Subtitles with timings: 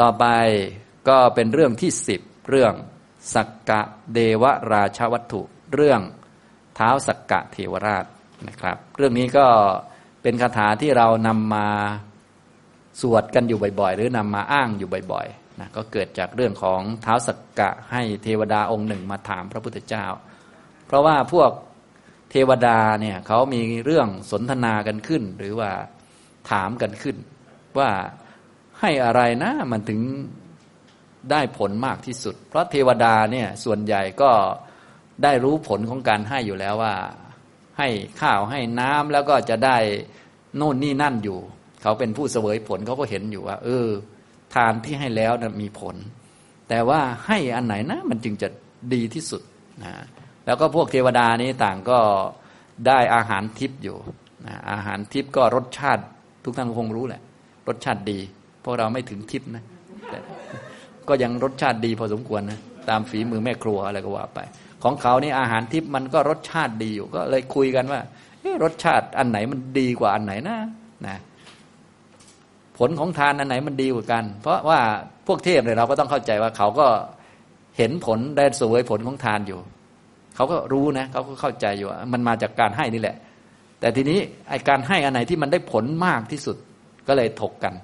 [0.00, 0.26] ต่อไป
[1.08, 2.74] ก็เป็นเรื่องที่สิบเรื่อง
[3.34, 3.80] สักกะ
[4.14, 5.42] เดวราชวัตถุ
[5.74, 6.00] เรื่อง
[6.76, 8.04] เท้าสักกะเทวราช
[8.48, 9.46] นะครับ เรื่องนี้ก็
[10.22, 11.68] เป็นคาถาที่เรานำมา
[13.00, 20.04] สวดกันอยู่บ่อยๆ หรือนำมาอ้างอยู่บ่อยๆนะก็เกิดจากเรื่องของเท้าสักกะให้เทวดาองค์หนึ่งมาถามพระพุทธเจ้า
[20.86, 21.50] เพราะว่าพวก
[22.30, 25.70] เทวดาเนี่ยเขามีเรื่องสนทนากันขึ้น หรือว่า
[26.50, 27.16] ถามกันขึ้น
[27.78, 27.90] ว่า
[28.80, 30.00] ให้อะไรนะมันถึง
[31.30, 34.30] ได้ผลมากที่สุด เพราะเทวดาเนี่ยส่วนใหญ่ก็
[35.22, 36.94] ได้รู้ผลของการให้อยู่แล้วว่า
[37.78, 37.88] ให้
[38.20, 39.76] ข้าวให้น้ำแล้วก็จะได้
[40.56, 41.38] โน่นนี่นั่นอยู่
[41.82, 43.86] เขาเป็นผู้เสวยผลเขาก็เห็นอยู่ว่า เออ
[44.54, 45.96] ทานที่ให้แล้วนะมีผล
[46.68, 48.48] แต่ว่าให้อันไหนนะ มันจึงจะ
[48.94, 49.42] ดีที่สุด
[49.82, 49.92] นะ
[50.46, 51.98] แล้วก็พวกเทวดานี้ต่างก็
[52.86, 53.96] ได้อาหารทิพย์อยู่
[54.46, 56.02] นะอาหารทิพย์ก็รสชาติ
[56.44, 57.22] ทุกท่านคงรู้แหละ
[57.68, 58.18] รสชาติดี
[58.70, 59.64] พวกเราไม่ถึงทิพนะ
[60.10, 60.18] แต่
[61.08, 64.40] ก็ยังรสชาติดีพอสมควรนะตามฝีมือแม่ครัวอะไรก็ว่าไป
[64.82, 68.00] ของเขานี่อาหารทิพมันก็รสชาติดีอยู่ ก็เลยคุยกันว่า
[68.62, 70.58] รสชาติอันไหนมันดีกว่าอันไหนนะ
[71.06, 71.16] นะ
[72.78, 74.80] ผลของทานอันไหนมันดีกว่ากัน เพราะว่า
[75.26, 76.86] พวกเทพเนี่ยเราก็ต้องเข้าใจว่าเขาก็
[77.78, 79.58] เห็นผลได้สวยผลของทานอยู่
[80.36, 83.16] เขาก็รู้นะเขาก็เข้าใจอยู่มันมาจากการให้นี่แหละ
[83.80, 84.18] แต่ทีนี้
[84.50, 86.56] ไอการให้อันไหนที่มันได้ผลมากที่สุด
[87.08, 87.74] ก็เลยถกกัน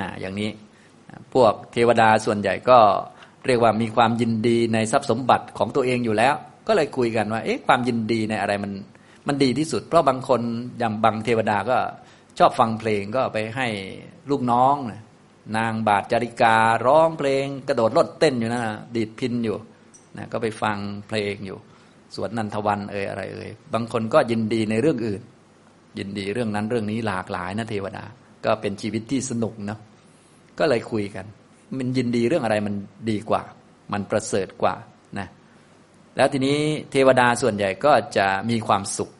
[0.00, 0.50] นะอย่างนี้
[1.34, 2.78] พวกเทวดาส่วนใหญ่ก็
[3.46, 6.34] เรียกว่ามีความยินดีในทรัพย์สมบัติของตัวเองอยู่แล้ว
[6.68, 8.72] ก็เลยคุยกันว่าเอ๊ะความยินดีในอะไรมัน
[9.26, 10.40] มันดีที่สุด เพราะบางคน
[10.78, 11.76] อย่างบางเทวดาก็
[12.38, 13.66] ชอบฟังเพลงก็ไปให้
[14.30, 14.76] ลูกน้อง
[15.56, 18.62] นางบาทจาริการ้องเพลง กระโดดรถเต้นอยู่นะ
[18.96, 19.56] ดีดพินอยู่
[20.16, 20.76] นะก็ไปฟัง
[21.08, 21.58] เพลงอยู่
[22.14, 25.22] สวดนันทวันเอ่ยอะไรเอ่ยบางคนก็ยินดีในเรื่องอื่น
[25.98, 28.04] ยินดีเรื่องนั้นเรื่องนี้หลากหลายนะเทวดา
[28.44, 29.80] ก็เป็นชีวิตที่สนุกเนาะ
[30.58, 31.24] ก็เลยคุยกัน
[31.78, 32.74] มันยินดีเรื่องอะไรมัน
[33.10, 33.42] ดีกว่า
[33.92, 34.74] มันประเสริฐกว่า
[35.18, 35.28] นะ
[36.16, 36.58] แล้วทีนี้
[36.90, 39.10] เทวดาส่วนใหญ่ก็จะมีความสุข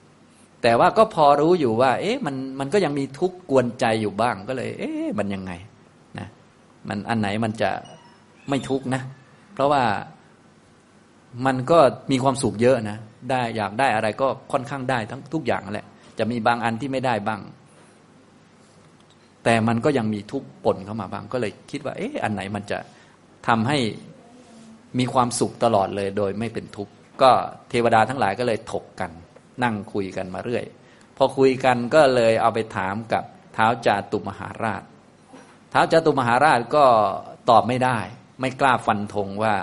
[0.62, 5.52] แต่ว่าก็พอรู้อยู่ว่า เอ๊ะมันมันก็ยังมีทุกข์กวนใจอยู่บ้างก็เลย เอ๊ะมันยังไง
[6.18, 6.28] นะ
[6.88, 7.70] มันอันไหนมันจะ
[8.48, 9.02] ไม่ทุกข์นะ
[9.54, 9.82] เพราะว่า
[11.46, 11.78] มันก็
[12.10, 12.98] มีความสุขเยอะนะ
[13.30, 15.86] ได้อยากได้อะไรก็ค่อนข้างได้ทั้งทุกอย่างแหละ
[16.18, 17.40] จะมีบางอันที่ไม่ได้บ้าง
[19.44, 22.78] แต่มันก็ยังมีทุกข์ปนเข้ามาบ้างก็เลยคิดว่า เอ๊ะอันไหนมันจะ
[23.48, 23.78] ทำให้
[24.98, 26.92] มีความสุขตลอดเลยโดยไม่เป็นทุกข์
[27.22, 27.30] ก็
[27.70, 29.10] เทวดาทั้งหลายก็เลยถกกัน
[29.62, 30.64] นั่งคุยกันมาเรื่อย
[31.16, 34.82] พอคุยกันก็เลยเอาไปถามกับเท้าจาตุมหาราช
[35.70, 36.84] เท้าจาตุมหาราชก็
[37.50, 37.98] ตอบไม่ได้
[38.40, 39.54] ไม่กล้าฟันธงว่า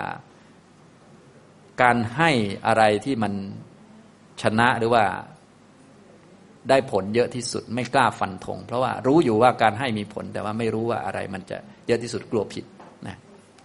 [1.82, 2.30] การให้
[2.66, 3.32] อะไรที่มัน
[4.42, 5.04] ชนะหรือว่า
[6.68, 12.64] ได้ผลเยอะที่สุดไม่กล้าฟันธงเพราะว่ารู้อยู่ว่าการให้มีผลแต่ว่าไม่รู้ว่าอะไรมันจะเยอะที่สุดกลัวผิด
[13.06, 13.16] นะ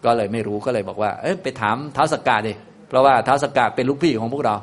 [0.05, 2.53] ก็เลยไม่รู้ก็เลยบอกว่า เอ้ยไปถามเท้าสกกาดิ
[2.89, 4.55] เพราะว่าเท้าสกกาเป็นลูกพี่ของพวกเรา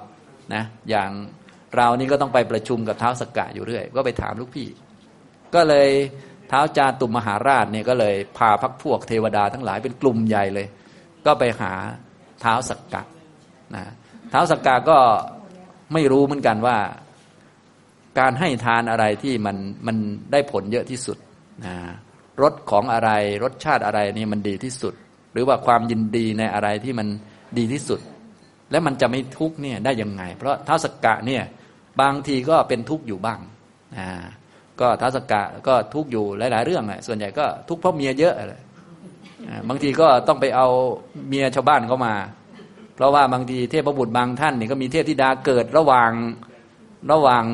[0.54, 1.10] นะอย่าง
[1.76, 4.68] เรานี่ก็ต้องไปประชุมกับเท้าสกกาอยู่เรื่อย ก็ไปถามลูกพี่
[5.54, 5.88] ก็เลย
[6.48, 10.66] เท้าจาตุมมหาราชเนี่ยก็เลยพาพักพวกเทวดาทั้งหลายเป็นกลุ่มใหญ่เลย
[11.26, 11.72] ก็ไปหา
[12.40, 13.02] เท้าสกกา
[13.74, 13.84] นะ
[14.30, 14.98] เท้าสกกาก็
[15.92, 16.76] ไม่รู้เหมือนกันว่า
[18.18, 19.56] การให้ทานอะไรที่มัน
[19.86, 19.96] มัน
[20.32, 21.16] ได้ผลเยอะที่สุด
[21.64, 21.74] นะ
[22.42, 23.10] รสของอะไร
[23.44, 24.94] รสชาติอะไรนี่มันดีที่สุด
[25.32, 27.08] หรือว่าความยินดีในอะไรที่มัน
[27.58, 28.00] ดีที่สุด
[28.70, 31.42] และมันจะไม่ทุกเนี่ยได้ยังไง เพราะท้าสกกะเนี่ย
[32.00, 33.40] บางทีก็เป็นทุกข์อยู่บ้าง
[33.96, 34.06] นะ
[34.80, 38.62] ก็ท้าสกกะก็ทุกข์อยู่หลาย ๆ เรื่องแหละส่วนใหญ่ก็ทุกข์เพราะเมียเยอะเลย
[39.68, 40.68] บางทีก็ต้องไปเอา
[41.28, 42.14] เมียชาวบ้านเข้ามา
[42.94, 46.10] เพราะว่าบางทีเทพบุตรบางท่านนี่ก็มีเทพธิดาเกิดระหว่าง
[47.10, 47.44] ระหว่าง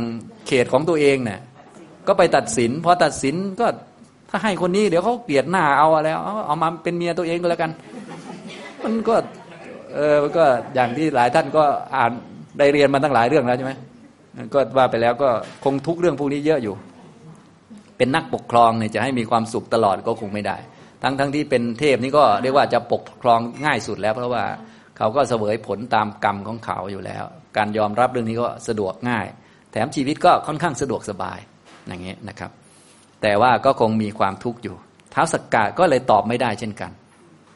[0.47, 1.41] เขตของตัวเองเนี่ย
[2.07, 3.67] ก็ไปตัดสินพอตัดสินก็
[4.31, 7.71] ถ้าให้คนนี้เดี๋ยวเขาเกลียดหน้าเอาอะไรเอาเอามาเป็นเมียตัวเองก็แล้วกัน
[8.85, 9.15] มันก็
[9.95, 10.45] เออมันก็
[10.75, 11.63] อย่างที่หลายท่านก็
[11.97, 12.13] อ่าน
[12.59, 13.73] ได้เรียนมาตั้งหลายเรื่องแล้วใช่ไหม
[14.55, 15.29] ก็ว่าไปแล้วก็
[15.65, 16.75] คงทุกเรื่องพวกนี้เยอะอยู่
[17.97, 20.57] เป็นนักปกครองเนี่ยจะให้มีความสุขตลอดก็คงไม่ได้
[21.03, 24.45] ทั้งทั้งที่เป็นเทพนี่ก็เรียกว่าจะปกครองง่ายสุดแล้ว เพราะว่า
[24.99, 27.25] เขาก็เสวยผลตามกรรมของเขาอยู่แล้ว
[27.57, 29.27] การยอมรับเรื่องนี้ก็สะดวกง่าย
[29.73, 31.39] แถมชีวิตก็ค่อนข้างสะดวกสบาย
[31.87, 32.51] อย่างนี้นะครับ
[33.23, 34.77] แต่ว่าก็คงมีความทุกข์อยู่
[35.15, 36.91] ท้าวสกกะก็เลยตอบไม่ได้เช่นกัน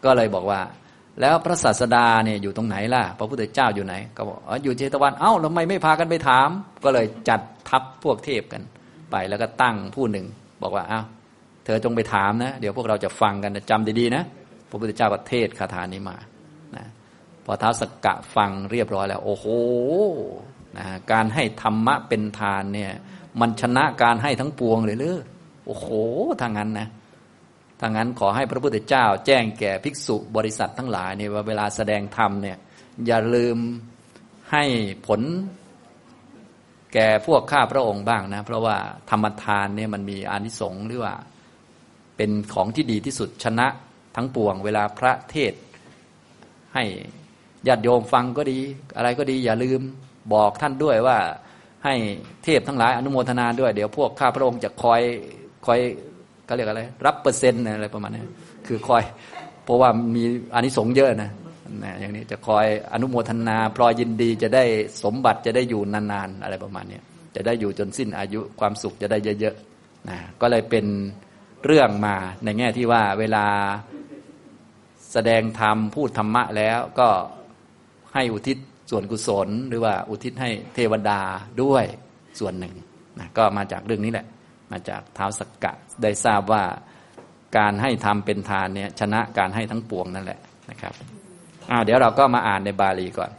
[0.05, 0.61] ก็เลยบอกว่า
[1.21, 6.49] แล้วพระศาสดาเนี่ยอยู่ตรงไหนล่ะ พระพุทธเจ้าอยู่ไหน ก็บอกอ๋ออยู่เจตวันเอ้าทำไมไม่พากันไปถาม
[6.85, 8.63] ก็เลยจัดทัพพวกเทพกัน
[9.11, 10.27] ไปแล้วก็ตั้งผู้หนึ่ง
[10.63, 11.01] บอกว่าเอ้า
[11.65, 14.23] เธอจงไปถามนะ เดี๋ยวพวกเราจะฟังกันจำดีๆนะ
[14.71, 16.17] พระพุทธเจ้าก็เทศคาถานี้มา
[17.45, 19.47] พอท้าสกกะฟังเรียบร้อยแล้ว โอ้โห
[20.79, 22.93] นะการให้ธรรมะเป็นทานเนี่ย
[23.41, 25.21] มันชนะการให้ทั้งปวงเลยเลย
[25.67, 25.87] โอ้โห
[26.43, 26.89] ทางนั้นนะ
[27.81, 32.59] ถ้างนั้นขอให้พระพุทธเจ้า แจ้งแก่ภิกษุบริษัททั้งหลายเนี่ยว่าเวลาแสดงธรรมเนี่ย
[33.07, 33.57] อย่าลืม
[34.53, 34.65] ให้
[35.07, 35.21] ผล
[36.95, 38.77] แก่พวกข้าพระองค์บ้างนะ เพราะว่า
[39.11, 41.15] ธรรมทานเนี่ยมันมีอานิสงส์หรือว่า
[42.17, 43.67] เป็นของที่ดีที่สุดชนะ
[44.17, 45.53] ทั้งปวง เวลาพระเทศ
[46.75, 46.85] ให้
[47.69, 48.59] ญาติโยมฟังก็ดี
[48.97, 49.81] อะไรก็ดีอย่าลืม
[50.35, 51.19] บอกท่านด้วยว่า
[51.85, 51.95] ให้
[52.45, 55.01] เทพทั้งหลายอนุโมทนาด้วย เดี๋ยวพวกข้าพระองค์จะคอย
[55.67, 55.79] คอย
[56.47, 58.23] เขาเรียกอะไร รับเปอร์เซ็นต์อะไรประมาณนี้
[58.67, 59.03] คือคอย
[59.65, 60.25] เพราะว่ามี
[60.55, 61.31] อานิสงส์เยอะนะ
[61.85, 64.65] นะอย่างนี้จะคอยอนุโมทนาพลอยยินดีจะได้
[65.03, 67.01] สมบัติจะได้อยู่นานๆอะไรประมาณนี้
[67.37, 70.87] จะได้อยู่จนสิ้นอายุความสุขจะได้เยอะๆนะก็เลยเป็น
[71.65, 73.45] เรื่องมาในแง่ที่ว่าเวลา
[75.13, 77.09] แสดงธรรมพูดธรรมะแล้วก็
[78.15, 78.57] ให้อุทิศ
[78.91, 81.21] ส่วนกุศล หรือว่าอุทิศให้เทวดา
[81.63, 81.85] ด้วย
[82.41, 82.75] ส่วนหนึ่ง
[83.19, 84.27] นะก็มาจากเรื่องนี้แหละ
[84.73, 85.73] มาจากเท้าสกกะ
[86.03, 86.65] ได้ทราบว่า
[87.59, 90.95] การให้ทำเป็นทานเนี่ยชนะการให้ทั้งปวงนั่นแหละนะครับ
[91.71, 93.31] อ่าเดี๋ยวเราก็มาอ่านในบาลีก่อน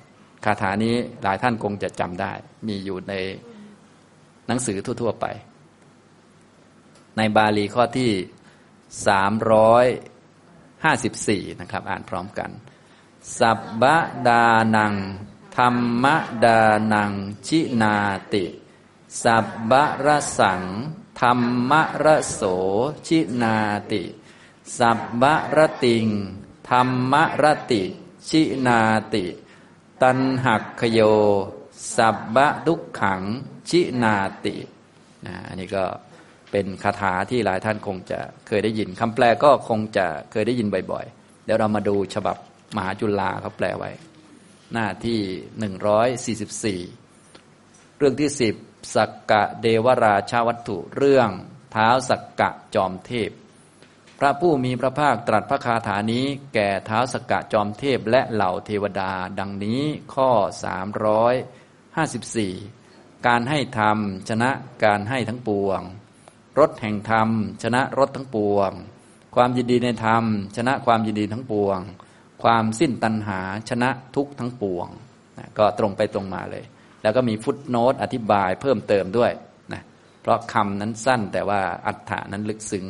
[0.46, 2.31] คาถานี้หลายท่านคงจะจำได้
[2.68, 3.14] มีอยู่ใน
[4.48, 5.26] หนังสือทั่ว ๆ ไป
[7.18, 8.12] ในบาลีข้อที่
[9.08, 9.86] สามร้อย
[10.84, 12.50] ห้าสิบสี่นะครับ อ่านพร้อมกัน
[13.40, 13.84] สับบ
[14.28, 14.94] ดานัง
[15.58, 16.06] ธรรม
[16.46, 16.60] ดา
[16.94, 17.12] นัง
[17.48, 17.96] ชินา
[18.34, 18.46] ติ
[19.24, 19.72] สับบ
[20.06, 20.64] ระสัง
[21.20, 21.72] ธรรม
[22.04, 22.42] ระโส
[23.08, 23.58] ชินา
[23.92, 24.04] ติ
[24.78, 25.24] สับบ
[25.56, 26.08] ระติง
[26.70, 27.84] ธรรมระติ
[28.30, 28.80] ชินา
[29.14, 29.26] ติ
[30.02, 31.00] ตันหักขโย
[31.96, 33.22] สับบะทุกขัง
[33.69, 34.16] ชินา
[34.46, 34.56] ติ
[35.26, 35.86] นะอันนี้ก็
[36.52, 42.38] เป็นคาถาที่หลายท่านคงจะเคยได้ยินคำแปลก็คงจะเคยได้ยินบ่อยๆ เดี๋ยวเรามาดูฉบับ
[42.75, 43.92] มหาจุฬาเขาแปลไว้
[44.74, 45.20] หน้าที่
[45.60, 46.81] หนึ่งร้อยสี่สิบสี่
[47.98, 48.56] เรื่องที่สิบ
[48.96, 51.30] สักกะเดวราชาวัตถุเรื่อง
[51.72, 53.31] เท้าสักกะจอมเทพ
[54.20, 59.81] พระผู้มีพระภาคตรัสพระคาถานี้แก่เท้าสักกะจอมเทพและเหล่าเทวดา ดังนี้
[60.14, 60.30] ข้อ
[61.98, 63.98] 354การให้ธรรม
[64.30, 64.50] ชนะ
[64.84, 65.81] การให้ทั้งปวง
[66.60, 67.30] รถแห่งธรรม
[67.64, 68.72] ชนะรถทั้งปวง
[69.36, 70.24] ความยินดีในธรรม
[70.56, 71.80] ชนะความยินดีทั้งปวง
[72.44, 74.88] ความสิ้นตัณหาชนะทุกทั้งปวง
[75.38, 76.63] นะก็ตรงไปตรงมาเลย
[77.04, 79.31] แล้วก็มีฟุตโนตอธิบายเพิ่มเติมด้วย
[79.74, 79.81] นะ
[80.22, 82.86] เพราะคำนั้นสั้นแต่ว่าอัฏฐานั้นลึกซึ้ง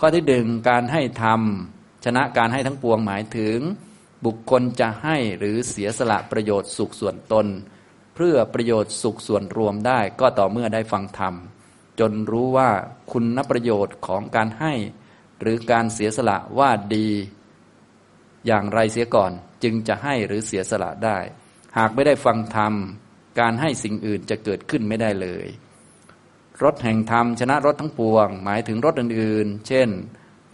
[0.00, 1.40] ข้อที่ดึงการให้ธรรม
[2.04, 3.58] ชนะการให้ทั้งปวงหมายถึง
[4.24, 7.46] บุคคลจะให้หรือเสียสละประโยชน์สุขส่วนตน
[8.14, 11.34] เพื่อประโยชน์สุขส่วนรวมได้ก็ต่อเมื่อได้ฟังธรรม
[12.00, 12.70] จนรู้ว่า
[13.12, 14.72] คุณประโยชน์ของการให้
[15.40, 17.08] หรือการเสียสละว่าดี
[18.46, 19.32] อย่างไรเสียก่อน
[19.62, 21.18] จึงจะให้หรือเสียสละได้
[21.78, 22.74] หากไม่ได้ฟังธรรม
[23.40, 25.46] การให้สิ่งอื่นจะเกิดขึ้นไม่ได้เลย
[26.62, 29.88] รถแห่งธรรมชนะรถทั้งปวง หมายถึงรถอื่นๆ เช่น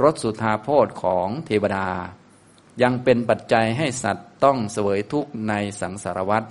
[0.03, 1.89] รถสุธาโพธของเทวดา
[2.83, 6.45] ยังเป็นปัจจัยให้สัตว์ต้องเสวยทุกข์ในสังสารวัฏ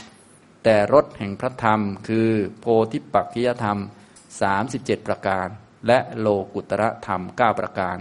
[0.63, 3.79] แต่รถแห่งพระธรรมคือโพธิปักขิยธรรม
[4.43, 5.47] 37 ประการ
[5.87, 7.97] และโลกุตระธรรม 9 ประการ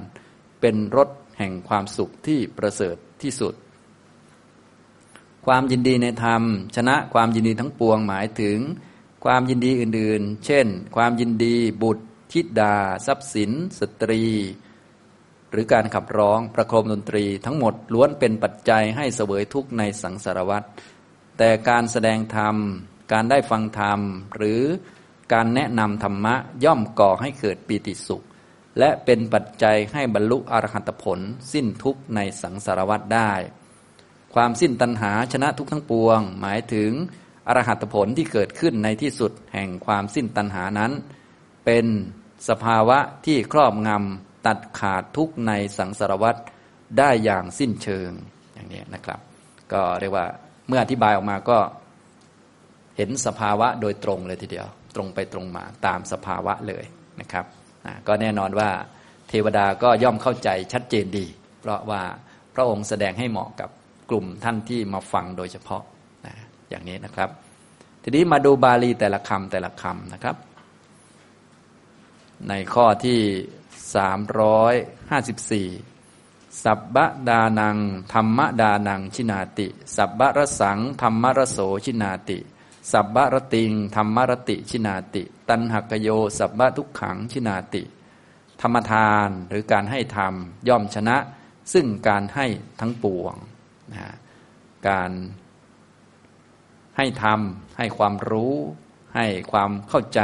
[0.61, 1.09] เป็นรถ
[1.39, 3.55] แห่งความสุขที่ประเสริฐ ที่สุด
[5.47, 6.43] ความยินดีในธรรม
[6.77, 8.59] ชนะความยินดีทั้งปวงหมายถึง
[9.25, 10.67] ความยินดีอื่นๆ เช่น
[10.97, 12.77] ความยินดีบุตรธิดา
[13.07, 13.51] ทรัพย์สิน
[13.81, 14.23] สตรี
[15.51, 20.63] หรือการขับร้องประโคมดนตรี ทั้งหมดล้วนเป็นปัจจัยให้เสวยทุกข์ในสังสารวัฏ
[21.39, 22.57] แต่การแสดงธรรม
[23.13, 24.01] การได้ฟังธรรม
[24.37, 24.63] หรือ
[25.33, 26.35] การแนะนำธรรมะ
[26.65, 28.25] ย่อมก่อให้เกิดปีติสุข
[28.79, 31.19] และเป็นปัจจัยให้บรรลุอรหัตผล
[31.53, 33.33] สิ้นทุกข์ในสังสารวัฏได้
[34.35, 36.91] ความสิ้นตัณหาชนะทุกทั้งปวง หมายถึง
[37.49, 40.93] อรหัตผลที่เกิดขึ้นในที่สุดแห่งความสิ้นตัณหานั้น
[41.65, 41.87] เป็น
[42.49, 46.37] สภาวะที่ครอบงำตัดขาดทุกในสังสารวัฏ
[46.99, 48.11] ได้อย่างสิ้นเชิง
[48.55, 49.21] อย่างนี้นะครับ
[49.73, 50.27] ก็เรียกว่า
[50.69, 51.59] เมื่ออธิบายออกมาก็
[52.97, 56.85] เห็นสภาวะโดยตรงเลยทีเดียว ตรงไปตรงมาตามสภาวะเลย
[57.21, 57.45] นะครับ
[58.09, 58.71] ก็แน่นอนว่า
[59.29, 61.27] เทวดาก็ย่อมเข้าใจชัดเจนดี
[61.61, 62.03] เพราะว่า
[62.55, 63.71] พระองค์แสดงให้เหมาะกับ
[64.11, 65.83] กลุ่มท่านที่มาฟังโดยเฉพาะ
[66.71, 67.31] อย่างนี้นะครับ
[68.03, 70.37] ทีนี้มาดูบาลีแต่ละคำแต่ละคำนะครับ
[72.49, 73.21] ในข้อที่
[73.95, 74.75] สามร้อย
[75.11, 75.69] ห้าสิบสี่
[76.65, 76.97] สับบ
[77.29, 77.77] ดานัง
[78.13, 79.67] ธรรมดานังชินาติ
[79.97, 82.39] สับบรสัง ธรรมรโสชินาติ
[82.93, 87.83] สับบรติงธรรมรติชินาติ ตันหักโย สับบะทุกขังชินาติ
[88.61, 90.35] ธรรมทานหรือการให้ธรรม
[90.69, 91.17] ย่อมชนะ
[91.73, 92.47] ซึ่งการให้
[92.81, 93.35] ทั้งปวง
[93.93, 94.15] นะ
[94.89, 95.11] การ
[96.97, 98.55] ให้ทำให้ความรู้
[99.17, 100.21] ให้ความเข้าใจ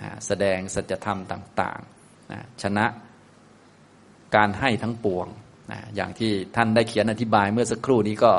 [0.00, 2.86] นะแสดงสัจธรรมต่างๆนะชนะ
[4.36, 5.26] การให้ทั้งปวง
[5.72, 8.32] นะอย่างที่ท่านได้เขียนอธิบายเมื่อสักครู่นี้ก็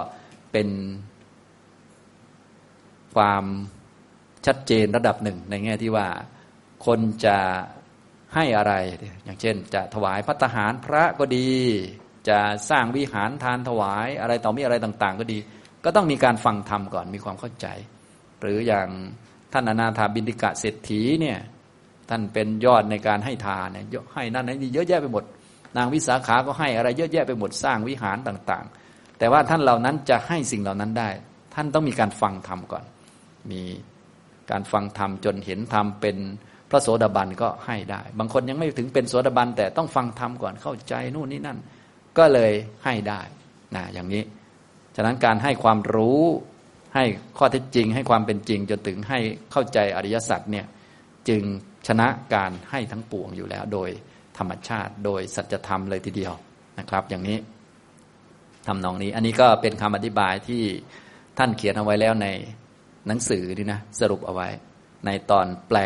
[0.51, 0.67] เป็น
[3.15, 3.43] ความ
[4.45, 6.07] ชัดเจนระดับหนึ่ง ในแง่ที่ว่า
[6.85, 7.37] คนจะ
[8.35, 8.73] ให้อะไร
[9.25, 11.49] อย่างเช่น จะถวายพัตหารพระก็ดี
[12.29, 15.39] จะสร้างวิหารทานถวายอะไรต่อมีอะไรต่าง ๆ ก็ดี
[15.85, 17.67] ก็ต้องมีการฟังธรรมก่อนมีความเข้าใจ
[18.41, 18.87] หรืออย่าง
[19.53, 21.39] ท่านอนาถาบินติกะเศรษฐีเนี่ย
[22.09, 25.23] ท่านเป็นยอดในการให้ทานเนี่ยให้นั่นนี่เยอะแยะไปหมด
[25.77, 31.09] นางวิสาขาก็ให้อะไรเยอะแยะไปหมดสร้างวิหารต่าง ๆ แต่ว่าท่านเหล่านั้นจะให้สิ่งเหล่านั้นได้
[31.55, 32.83] ท่านต้องมีการฟังธรรมก่อน
[33.51, 33.61] มี
[34.51, 36.17] การฟังธรรมจนเห็นธรรมเป็น
[36.69, 41.57] พระโสดาบันก็ให้ได้ บางคนยังไม่ถึงเป็นโสดาบันแต่ต้องฟังธรรมก่อนเข้าใจนู่นนี่นั่น
[42.17, 42.51] ก็เลย
[42.85, 43.21] ให้ได้
[43.75, 44.23] นะอย่างนี้
[44.95, 46.21] ฉะนั้นการให้ความรู้
[46.95, 47.03] ให้
[47.37, 49.19] ข้อเท็จจริง ให้ความเป็นจริงจนถึงให้
[49.51, 50.65] เข้าใจอริยสัจเนี่ย
[51.29, 51.43] จึง
[51.87, 53.89] ชนะการให้ทั้งปวงอยู่แล้ว โดย
[54.37, 56.33] ธรรมชาติ โดยสัจธรรมเลยทีเดียว
[56.79, 57.37] นะครับ อย่างนี้
[58.67, 60.63] ทำนองนี้ อันนี้ก็เป็นคำอธิบายที่
[61.37, 62.27] ท่านเขียนเอาไว้แล้วใน
[63.07, 64.47] หนังสือนี่นะสรุปเอาไว้
[65.05, 65.77] ในตอนแปล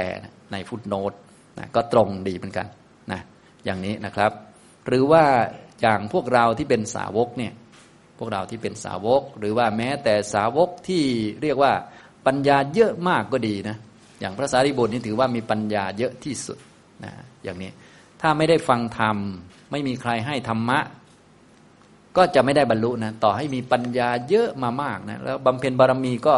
[0.51, 1.13] ในฟุตโนต
[1.59, 2.67] นะก็ตรงดีเหมือนกัน
[3.11, 3.21] นะ
[3.65, 4.31] อย่างนี้นะครับ
[4.88, 5.23] หรือว่า
[5.81, 7.53] อย่างพวกเราที่เป็นสาวกเนี่ย
[8.19, 11.03] พวกเราที่เป็นสาวก หรือว่าแม้แต่สาวกที่
[11.41, 11.73] เรียกว่า
[12.25, 13.77] ปัญญาเยอะมากก็ดีนะ
[14.19, 16.57] อย่างพระสารีบุตรนี่ถือว่ามีปัญญาเยอะที่สุด
[17.03, 17.11] นะ
[17.43, 17.69] อย่างนี้
[18.21, 19.17] ถ้าไม่ได้ฟังธรรม
[19.71, 20.79] ไม่มีใครให้ธรรมะ
[22.17, 26.35] ก็จะไม่ได้บรรลุนะต่อให้มีปัญญาเยอะมามากนะแล้วบำเพ็ญบารมีก็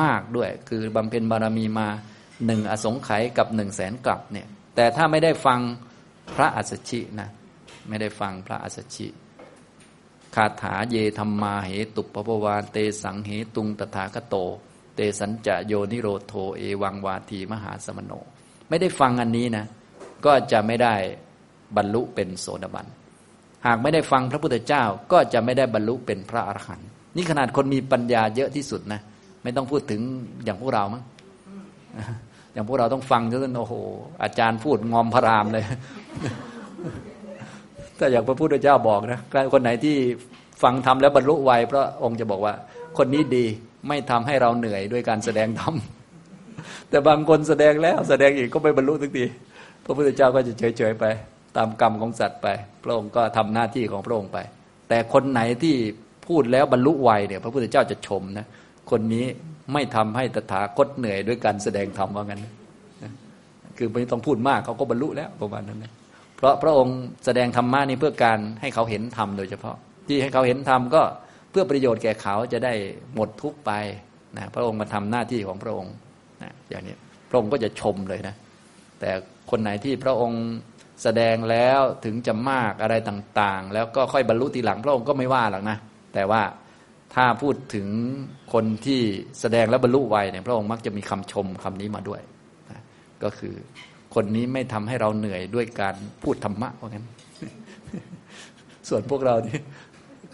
[0.00, 1.88] มากด้วย คือบำเพ็ญบารมีมา
[2.46, 5.60] หนึ่งอสงไขยกับหนึ่งแสนกลับเนี่ยแต่ถ้าไม่ได้ฟัง
[6.34, 7.28] พระอัสสชินะ
[7.88, 9.08] ไม่ได้ฟังพระอัสสชิ
[10.34, 14.36] คาถาเยธรรมาเหตุปปวานเตสังเหตุงตถาคโต
[14.96, 18.12] เตสัญจะโยนิโรโทเอวังวาทีมหาสมโน
[18.68, 19.66] ไม่ได้ฟังอันนี้นะ
[20.24, 20.94] ก็จะไม่ได้
[21.76, 22.86] บรรลุเป็นโสดาบัน
[23.66, 29.00] หากไม่ได้ฟังพระพุทธเจ้าก็จะไม่ได้บรรลุเป็นพระอรหันต์นี่ขนาดคนมีปัญญาเยอะที่สุดนะ
[29.44, 30.00] ไม่ต้องพูดถึง
[30.44, 31.02] อย่างพวกเรามั้ง
[32.54, 33.74] อย่างพวกเราต้องฟังจนโอ้โห
[34.22, 35.64] อาจารย์พูดงอมพระรามเลย
[37.98, 39.20] ถ้าอย่างพระพุทธเจ้าบอกนะ
[39.52, 39.96] คนไหนที่
[40.62, 42.54] ฟังทำแล้วบรรลุไวพระองค์จะบอกว่า
[42.98, 43.44] คนนี้ดี
[43.88, 45.74] ไม่ทำให้เราเหนื่อยด้วยการแสดงธรรม
[46.90, 49.24] แต่บางคนแสดงแล้วแสดงอีกก็ไม่บรรลุสักที
[49.84, 51.04] พระพุทธเจ้าก็จะเฉยๆไป
[51.56, 52.46] ตามกรรมของสัตว์ไป
[52.84, 54.38] พระองค์ก็ทำหน้าที่ของพระองค์ไป
[54.88, 55.74] แต่คนไหนที่
[56.26, 58.46] พูดแล้วบรรลุไวเนี่ย พระพุทธเจ้าจะชมนะ
[58.90, 59.26] คนนี้
[59.72, 62.46] ไม่ทำให้ตถาคตเหนื่อยด้วยการแสดงธรรมว่างั้น
[63.76, 65.92] คือไม่ต้องพูดมากเขาก็บรรลุแล้วประมาณนั้นนะ
[66.36, 69.76] เพราะพระองค์แสดงธรรมะนี้เพื่อการให้เขาเห็นธรรมโดยเฉพาะ
[70.08, 71.02] ที่ให้เขาเห็นธรรมก็
[71.50, 72.72] เพื่อประโยชน์แก่เขาจะได้
[73.14, 73.70] หมดทุกไป
[74.36, 75.94] นะพระองค์มาทำหน้าที่ของพระองค์
[76.42, 76.96] นะอย่างนี้
[77.30, 78.34] พระองค์ก็จะชมเลยนะ
[79.00, 79.10] แต่
[79.50, 80.42] คนไหนที่พระองค์
[81.02, 85.76] แสดงแล้วถึงจะมากอะไรต่างๆ แล้วก็ค่อยบรรลุทีหลังพระองค์ก็ไม่ว่าหรอกนะ
[86.14, 86.42] แต่ว่า
[87.14, 87.88] ถ้าพูดถึง
[88.52, 89.00] คนที่
[89.40, 92.20] แสดงแล้วบรรลุไวเนี่ยพระองค์มักจะมีคำชมคำนี้มาด้วย
[92.70, 92.80] นะ
[93.22, 93.54] ก็คือ
[94.14, 97.06] คนนี้ไม่ทำให้เราเหนื่อยด้วยการพูดธรรมะเพราะงั้น
[98.88, 99.58] ส่วนพวกเราที่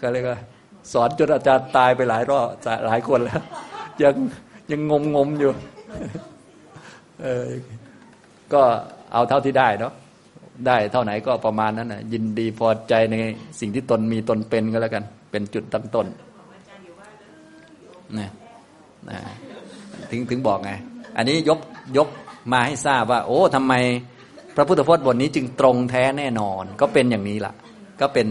[0.01, 0.39] ก็เรียกว่า
[0.93, 2.47] สอนจนอาจารย์ตายไปหลายรอบ
[2.85, 3.41] หลายคนแล้ว
[4.03, 4.15] ยัง
[4.71, 5.51] ยังงมงมอยู่
[7.21, 7.47] เออ
[8.53, 8.61] ก็
[9.13, 9.93] เอาเท่าที่ได้เนาะ
[10.67, 13.15] ได้เท่าไหนก็ประมาณนั้นนะยินดีพอใจใน
[13.59, 16.07] สิ่งที่ตนมีตนเป็นก็แล้วกัน เป็นจุดตั้งต้น
[18.19, 18.31] นะ
[19.09, 19.17] นะ
[20.11, 20.71] ถึงถึงบอกไง
[21.17, 21.59] อันนี้ยก
[21.97, 22.07] ยก
[22.51, 23.73] มาให้ทราบว่า โอ้ทำไม
[24.55, 27.53] พระพุทธพจน์บทนี้จึงตรงแท้แน่นอน ก็เป็นอย่างนี้ล่ะ
[28.01, 28.27] ก็เป็น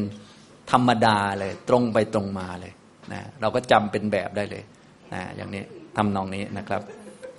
[0.71, 2.73] ธรรมดาเลย ตรงไปตรงมาเลย
[3.13, 4.65] นะเราก็จำเป็นแบบได้เลย
[5.13, 5.63] นะอย่างนี้
[5.97, 6.83] ทำนองนี้นะครับ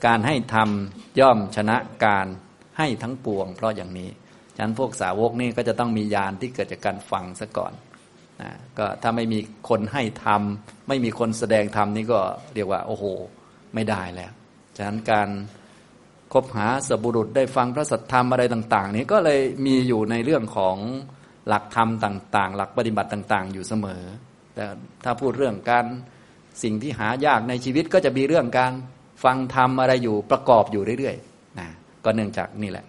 [0.06, 2.28] การให้ทำย่อมชนะการ
[2.78, 4.10] ให้ทั้งปวง เพราะอย่างนี้
[4.56, 7.74] ฉะนั้นพวกสาวกนี่ก็จะต้องมียานที่เกิดจากการฟังซะก่อน
[8.42, 12.20] นะก็ถ้าไม่มีคนให้ทำไม่มีคนแสดงธรรมนี่ก็
[12.54, 13.04] เรียกว่า โอ้โห
[13.74, 14.32] ไม่ได้แล้ว
[14.78, 15.30] ฉะนั้นการ
[16.34, 20.78] คบหาสบุรุษได้ฟังพระสัทธรรมอะไรต่าง ๆ นี้ก็เลยมีอยู่ในเรื่องของ
[21.48, 24.04] หลักธรรมต่าง ๆ หลักปฏิบัติต่าง ๆ อยู่เสมอ
[24.56, 24.66] แต่
[25.04, 25.86] ถ้าพูดเรื่องการ
[26.64, 28.74] สิ่งที่หายากในชีวิตก็จะมีเรื่องการ
[29.24, 31.68] ฟังธรรมอะไรอยู่ประกอบอยู่เรื่อยๆนะ
[32.06, 32.86] ก็เนื่องจากนี่แหละ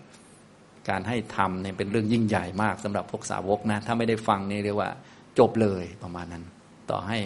[0.89, 4.91] การให้ธรรมเนี่ยเป็นเรื่องยิ่งใหญ่มากสำหรับพวกสาวกนะ ถ้าไม่ได้ฟังนี่เรียกว่า
[5.39, 6.45] จบเลยประมาณนั้น
[6.91, 7.19] ต่อให้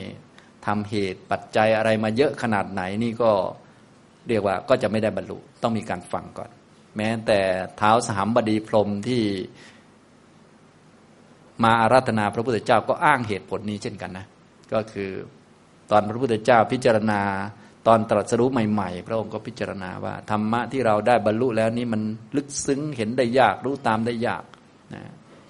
[0.66, 3.30] ทำเหตุปัจจัยอะไรมาเยอะขนาดไหนนี่ก็
[4.28, 6.50] เรียกว่าก็จะไม่ได้บรรลุต้องมีการฟังก่อน
[6.96, 7.40] แม้แต่
[7.76, 9.22] เท้าสามบดีพรมที่
[11.64, 14.26] มาอาราธนาพระพุทธเจ้าก็อ้างเหตุผลนี้เช่นกันนะ
[14.72, 15.10] ก็คือ
[15.90, 17.20] ตอนพระพุทธเจ้าพิจารณา
[17.86, 22.02] ตอนตรัสรู้ใหม่ๆ พระองค์ก็พิจารณาว่าธรรมะที่เราได้บรรลุแล้วนี่มัน
[22.36, 24.44] ลึกซึ้งเห็นได้ยากรู้ตามได้ยาก
[24.94, 25.02] นะ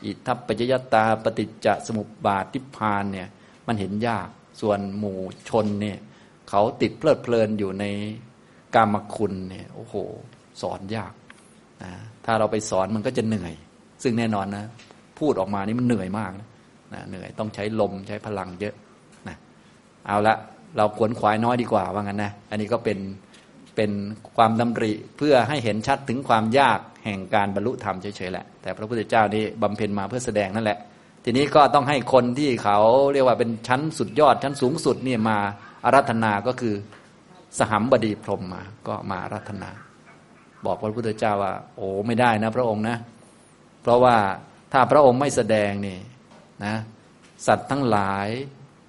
[0.05, 3.29] อิทัปปัจจยตาปฏิจจสมุปบาทิพานเนี่ย
[3.67, 4.29] มันเห็นยาก
[4.61, 5.99] ส่วนหมู่ชนเนี่ย
[6.49, 7.85] เขาติดเพลิดเพลินอยู่ใน
[8.75, 9.95] กามคุณเนี่ยโอ้โห
[10.63, 11.13] สอนยาก
[11.83, 11.93] นะ
[12.25, 13.55] ถ้าเราไปสอนมันก็จะเหนื่อย
[14.03, 14.65] ซึ่งแน่นอนนะ
[15.19, 16.49] พูดออกมานี่มันเหนื่อยมากนะ
[16.95, 18.75] นะเหนื่อยต้องใช้ลมใช้พลังเยอะ
[19.29, 19.37] นะ
[20.07, 20.37] เอาละ
[20.77, 22.99] เราขวนขวายน้อยดีกว่าว่างั้นนะ อันนี้ก็เป็น
[23.77, 23.91] เป็น
[24.37, 30.79] ความดำริเพื่อให้เห็นชัดถึงความยากแห่งการบรรลุธรรมเฉยๆแหละ แต่พระพุทธเจ้านี่บำเพ็ญมาเพื่อแสดงนั่นแหละ
[31.25, 32.79] ทีนี้ก็ต้องให้คนที่เขา
[33.13, 35.39] เรียกว่าเป็นชั้นสุดยอดชั้นสูงสุดนี่มา
[35.85, 36.75] อารัธนาก็คือ
[37.59, 39.71] สหัมบดีพรมมา ก็มาอารัธนา
[40.65, 42.97] บอกพระพุทธเจ้าว่า โอ้ไม่ได้นะ พระองค์นะ
[43.83, 44.17] เพราะว่า
[44.73, 45.99] ถ้าพระองค์ไม่แสดงนี่
[46.65, 46.75] นะ
[47.47, 48.29] สัตว์ทั้งหลาย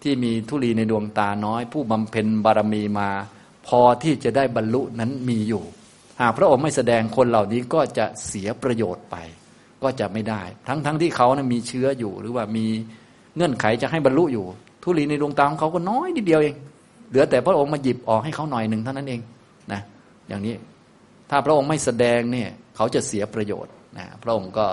[0.03, 3.09] ที่มีทุลีในดวงตาน้อย ผู้บำเพ็ญบารมีมา
[3.67, 5.63] พอที่จะได้บรรลุนั้นมีอยู่
[6.21, 9.15] หากพระองค์ไม่แสดงคนเหล่านี้ก็จะเสียประโยชน์ไป
[9.83, 12.65] ก็จะไม่ได้ ทั้งๆทที่เขานะมีเชื้ออยู่ หรือว่ามี
[13.35, 14.45] เงื่อนไขจะให้บรรลุอยู่
[14.83, 16.55] ทุลีในดวงตาของเขาก็น้อยนิดเดียวเอง
[17.09, 19.21] เหลือแต่พระองค์มาหยิบออกให้เขาหน่อยหนึ่งเท่านั้นเอง
[19.71, 19.81] นะ
[20.27, 20.55] อย่างนี้
[21.29, 24.67] ถ้าพระองค์ไม่แสดงเนี่ยเขาจะเสียประโยชน์นะพระองค์ก็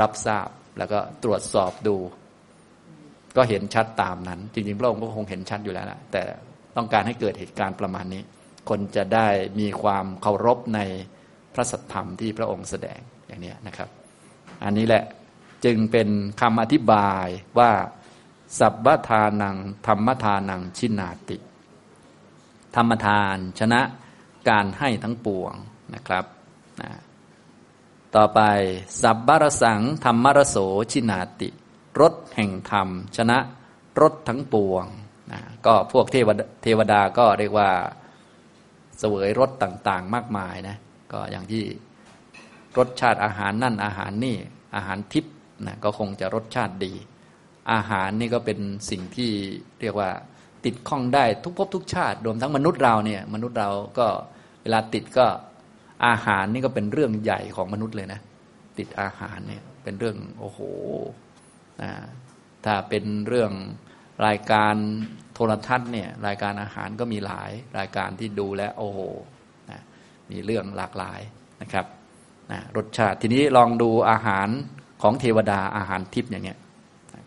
[0.00, 1.96] รับทราบแล้วก็ตรวจสอบดู
[3.36, 6.22] ก็เห็นชัดตามนั้น จริงๆ พระองค์ก็คงเห็นชัดอยู่แล้วแหละแต่
[6.78, 8.22] ต้องการให้เกิดเหตุการณ์ประมาณนี้
[8.68, 9.28] คนจะได้
[9.60, 10.80] มีความเคารพใน
[11.54, 13.88] พระสัทธรรมที่พระองค์แสดงอย่างนี้นะครับ
[14.64, 15.04] อันนี้แหละ
[15.64, 16.08] จึงเป็น
[16.40, 17.26] คำอธิบาย
[17.58, 17.70] ว่า
[18.58, 19.56] สัพพทานัง
[19.86, 21.36] ธรรมทานังชินาติ
[22.76, 23.80] ธรรมทานชนะ
[24.48, 25.52] การให้ทั้งปวง
[25.94, 26.24] นะครับ
[26.80, 26.90] นะ
[28.16, 28.40] ต่อไป
[29.02, 30.56] สับบารสังธรรมรโส
[30.92, 31.48] ชินาติ
[32.00, 33.38] รสแห่งธรรม ชนะ
[34.00, 34.86] รสทั้งปวง
[35.32, 37.70] นะก็พวกเทวดาเทวดาก็เรียกว่า
[38.98, 40.76] เสวยรสต่างๆ มากมายนะ
[41.12, 41.64] ก็อย่างที่
[42.78, 44.36] รสชาติอาหารนั่นอาหารนี่
[44.76, 45.34] อาหารทิพย์
[45.66, 46.92] นะก็คงจะรสชาติดี
[47.72, 48.58] อาหารนี่ก็เป็น
[48.90, 49.30] สิ่งที่
[49.80, 50.10] เรียกว่า
[50.64, 54.06] ติดข้องได้ทุกภพทุกชาติรวมทั้งมนุษย์เราเนี่ยมนุษย์เราก็
[54.62, 55.26] เวลาติดก็
[56.06, 58.20] อาหารนี่ก็เป็นเรื่องใหญ่ของมนุษย์เลยนะ
[58.78, 60.58] ติดอาหารเนี่ยเป็นเรื่องโอ้โห
[62.64, 63.52] ถ้าเป็นเรื่อง
[64.26, 64.74] รายการ
[65.34, 69.00] โทรทัศน์เนี่ยรายการอาหารก็มีหลายรายการที่ดูแลโอ้โห
[69.70, 69.80] นะ
[70.30, 71.20] มีเรื่องหลากหลาย
[71.62, 71.86] นะครับ
[72.50, 74.48] นะรสชาติทีนี้ลองดูอาหาร
[75.02, 76.58] ของเทวดาอาหารทิพย์อย่างเงี้ย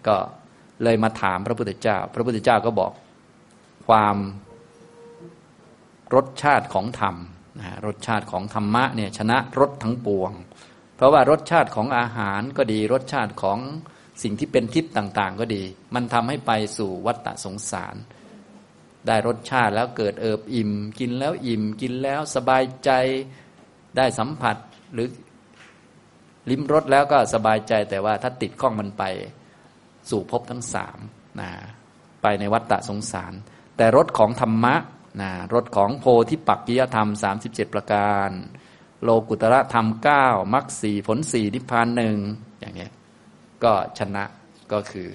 [0.08, 0.16] ก็
[0.84, 2.92] เลยมาถามพระพุทธเจ้า พระพุทธเจ้าก็บอก
[3.88, 4.18] ความ
[6.16, 7.16] รสชาติของธรรม
[7.60, 10.32] นะรสชาติของธรรมะเนี่ยชนะรสทั้งปวง
[10.96, 13.60] เพราะว่ารสชาติของอาหารก็ดีรสชาติของ
[14.24, 15.64] สิ่งที่เป็นทิพย์ต่างๆ ก็ดี
[15.96, 17.96] มันทำให้ไปสู่วัฏฏะสงสาร
[19.08, 22.92] ได้รสชาติแล้วเกิดเอิบอิ่ม กินแล้วอิ่มกินแล้วสบายใจ
[23.98, 24.56] ได้สัมผัส
[24.94, 25.08] หรือ
[26.50, 29.04] ลิ้มรสแล้วก็สบายใจแต่ว่าถ้าติดข้องมันไป
[30.10, 31.00] สู่ภพทั้งสาม
[31.40, 31.50] นะ
[32.22, 33.34] ไปในวัฏฏะสงสาร
[33.78, 34.76] แต่รสของธรรมะ
[35.22, 37.10] นะรสของโพธิปักกิยธรรม
[37.42, 38.30] 37 ประการ
[39.04, 39.88] โลกุตระธรรม
[40.20, 42.18] 9มรรคสี่ผลสี่นิพพานหนึ่ง
[42.60, 42.90] อย่างนี้
[43.64, 44.24] ก็ชนะ
[44.74, 45.08] ก็คือ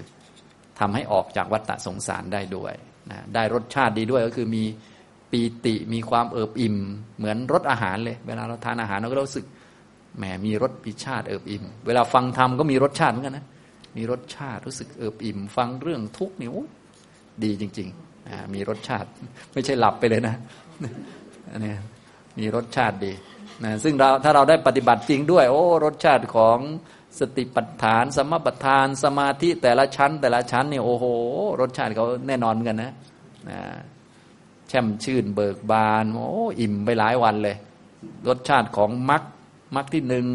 [0.79, 2.75] ทำให้ออกจากวัฏฏะสงสารได้ด้วย
[3.11, 4.65] นะได้รสชาติดีด้วยก็คือมี
[5.31, 6.77] ปีติมีความเอิบอิ่ม
[7.19, 9.47] เหมือนรสอาหารเลย เวลาเราทานอาหารเราก็รู้สึก
[10.17, 13.47] แหมมีรสปิชาติเอิบอิ่ม เวลาฟังธรรมก็มีรสชาติเหมือนกันนะ
[13.97, 16.51] มีรสชาติรู้สึกเอิบอิ่ม ฟังเรื่องทุกข์นี่
[17.45, 19.09] ดีจริงๆมีรสชาติ
[19.53, 20.35] ไม่ใช่หลับไปเลยนะ
[21.51, 21.75] อันนี้
[22.39, 23.13] มีรสชาติดี
[23.65, 26.59] นะซึ่งเราถ้าเราได้ปฏิบัติจริงด้วย โอ้รสชาติของ
[27.21, 31.05] สติปัฏฐาน สมปัฏฐาน สมาธิแต่ละชั้น แต่ละชั้นเนี่ยโอ้โห
[31.61, 32.93] รสชาติเขาแน่นอนเหมือนกันนะ
[33.49, 33.59] นะ
[34.69, 36.29] แช่มชื่นเบิกบานโอ้
[36.61, 37.57] อิ่มไปหลายวันเลย
[38.29, 39.23] รสชาติของมรรค
[39.77, 40.27] มรรคที่หนึ่ง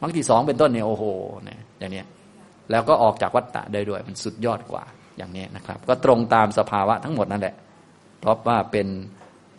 [0.00, 1.04] มรรคที่สองเป็นต้นเนี่ยโอ้โห
[1.44, 2.06] เนี่ยอย่างเนี้ย
[2.70, 4.84] แล้วก็ออกจากวัฏฏะได้ด้วย มันสุดยอดกว่า
[5.18, 7.54] อย่างนี้นะครับ ก็ตรงตามสภาวะทั้งหมดนั่นแหละ
[8.20, 8.88] เพราะว่าเป็น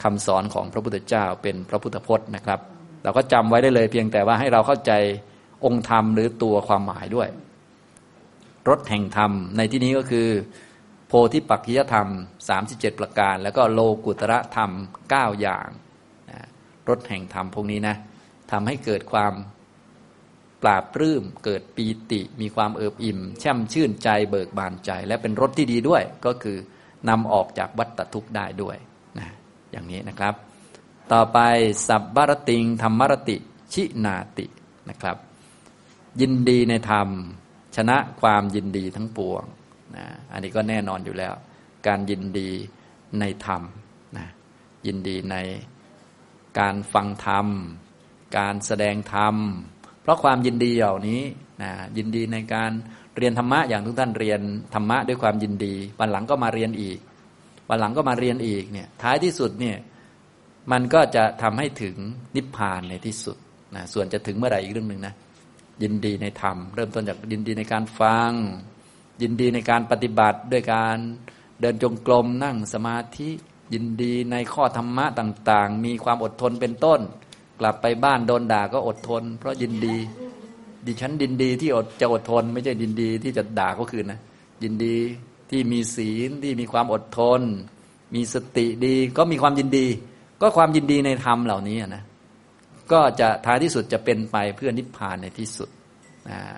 [0.03, 2.59] คำสอนของพระพุทธเจ้าเป็นพระพุทธพจน์นะครับ
[3.03, 4.91] เราก็จำไว้ได้เลยเพียงแต่ว่าให้เราเข้าใจ
[5.65, 7.29] องค์ธรรมหรือตัวความหมายด้วย
[8.69, 10.27] รถแห่งธรรม ในที่นี้ก็คือ
[11.07, 12.07] โพธิปักขิยธรรม
[12.53, 14.71] 37 ประการ แล้วก็โลกุตระธรรม
[15.07, 15.67] 9 อย่าง
[16.89, 17.95] รถแห่งธรรมพวกนี้นะ
[18.51, 19.33] ทำให้เกิดความ
[20.63, 26.57] ปราบปลื้มเกิดปีติมีความเอิบอิ่ม แช่มชื่นใจเบิกบานใจ และเป็นรถที่ดีด้วย ก็คือ
[27.09, 28.77] นำออกจากวัฏทุกข์ได้ด้วย
[29.17, 29.27] นะ
[29.71, 30.33] อย่างนี้นะครับ
[31.13, 31.39] ต่อไป
[31.87, 33.37] สับบารติงธรรมรติ
[33.73, 34.45] ชินาติ
[34.89, 35.17] นะครับ
[36.21, 37.07] ยินดีในธรรม
[37.75, 39.43] ชนะความยินดีทั้งปวง
[39.95, 41.33] นะอันนี้ก็แน่นอนอยู่แล้ว
[41.87, 42.49] การยินดี
[43.19, 43.61] ในธรรม
[44.17, 44.27] นะ
[44.87, 45.35] ยินดีใน
[46.59, 47.47] การฟังธรรม
[48.37, 49.35] การแสดงธรรม
[50.01, 51.21] เพราะความยินดีเหล่านี้
[51.61, 52.71] นะยินดีในการ
[53.17, 54.41] เรียนธรรมะอย่างทุกท่านเรียน
[54.73, 56.99] ธรรมะด้วยความยินดี วันหลังก็มาเรียนอีก
[57.69, 59.77] วันหลังก็มาเรียนอีกเนี่ยท้ายที่สุดเนี่ย
[60.71, 61.95] มันก็จะทำให้ถึง
[62.35, 63.37] นิพพานในที่สุด
[63.75, 65.13] นะส่วนจะถึงเมื่อไหร่อีกเรื่องหนึ่งนะ
[65.83, 68.31] ยินดีในธรรม เริ่มต้นจากยินดีในการฟัง
[69.21, 70.97] ยินดีในการปฏิบัติด้วยการ
[71.61, 73.29] เดินจงกรมนั่งสมาธิ
[73.73, 76.99] ยินดีในข้อธรรมะต่าง ๆ มีความอดทนเป็นต้น
[77.59, 79.97] กลับไปบ้านโดนด่าก็อดทน เพราะยินดี
[80.85, 84.19] ดิฉันยินดีที่อดจะอดทน ไม่ใช่ยินดีที่จะด่าก็คืนนะ
[84.63, 84.95] ยินดี
[85.49, 87.41] ที่มีศีลที่มีความอดทน
[88.15, 89.87] มีสติดีก็มีความยินดี
[90.41, 92.03] ก็ความยินดีในธรรมเหล่านี้นะ
[92.91, 95.69] ก็จะท้ายที่สุดจะเป็นไปเพื่อนิพพานในที่สุด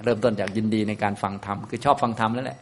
[0.03, 2.59] เริ่มต้นจากยินดีในการฟังธรรมคือชอบฟังธรรมแล้วแหละ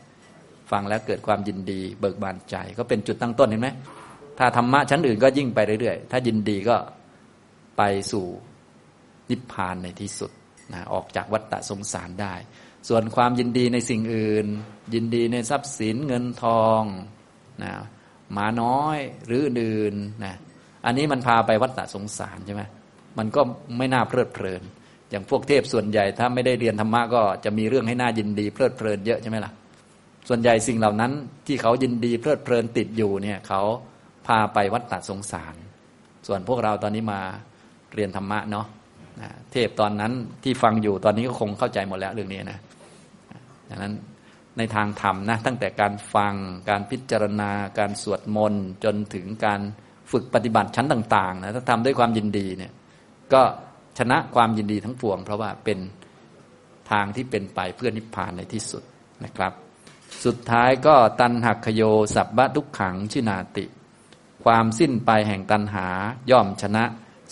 [0.72, 3.70] ฟังแล้วเกิดความยินดีเบิกบานใจ ก็เป็นจุดตั้งต้นเห็นไหม
[4.40, 6.78] ถ้าธรรมะชั้นอื่นก็ยิ่งไปเรื่อยๆ ถ้ายินดีก็
[7.78, 8.26] ไปสู่
[9.30, 10.32] นิพพานในที่สุด
[10.74, 12.34] นะออกจากวัฏฏะสงสารได้
[12.90, 14.46] ส่วนความยินดีในสิ่งอื่น
[14.94, 16.84] ยินดีในทรัพย์สินเงินทอง
[17.64, 17.72] นะ
[18.38, 20.36] มาน้อยหรืออื่นนะ
[20.86, 22.64] อันนี้มันพาไปวัฏฏะสงสารใช่ไหม
[23.17, 23.41] มันก็
[23.78, 24.62] ไม่น่าเพลิดเพลิน
[25.10, 29.52] อย่างพวกเทพส่วนใหญ่ถ้าไม่ได้เรียนธรรมะก็จะมีเรื่องให้น่ายินดี เพลิดเพลินเยอะใช่ไหมล่ะ
[30.28, 31.12] ส่วนใหญ่สิ่งเหล่านั้น
[31.48, 33.62] ที่เขายินดีเพลิดเพลินติดอยู่เนี่ยเขา
[34.28, 35.56] พาไปวัฏฏะสงสาร
[36.28, 37.22] ส่วนพวกเราตอนนี้มา
[37.93, 38.65] เรียนธรรมะเนาะ
[39.52, 42.60] เทพตอนนั้นที่ฟังอยู่ตอนนี้ก็คงเข้าใจหมดแล้วเรื่องนี้นะ
[43.69, 43.93] ดังนั้น
[44.58, 46.34] ในทางธรรมนะตั้งแต่การฟัง
[46.69, 49.62] การพิจารณาการสวดมนต์จนถึงการ
[50.12, 52.72] ฝึกปฏิบัติชั้นต่างๆนะถ้าทำด้วยความยินดีเนี่ย
[53.34, 53.44] ก็
[53.98, 55.80] ชนะความยินดีทั้งปวง เพราะว่าเป็น
[56.92, 58.84] ทางที่เป็นไปเพื่อนิพพานในที่สุด
[59.24, 59.54] นะครับ
[60.26, 61.82] สุดท้ายก็ตันหักขโย
[62.15, 63.65] สับบะทุกขังชินาติ
[64.46, 65.88] ความสิ้นไปแห่งตัณหา
[66.32, 66.84] ย่อมชนะ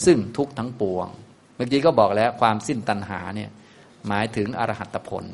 [0.05, 1.07] ซึ่งทุกทั้งปวง
[1.55, 3.49] เมื่อกี้ก็บอกแล้วความสิ้นตัณหาเนี่ย
[4.07, 5.25] หมายถึงอรหัตผล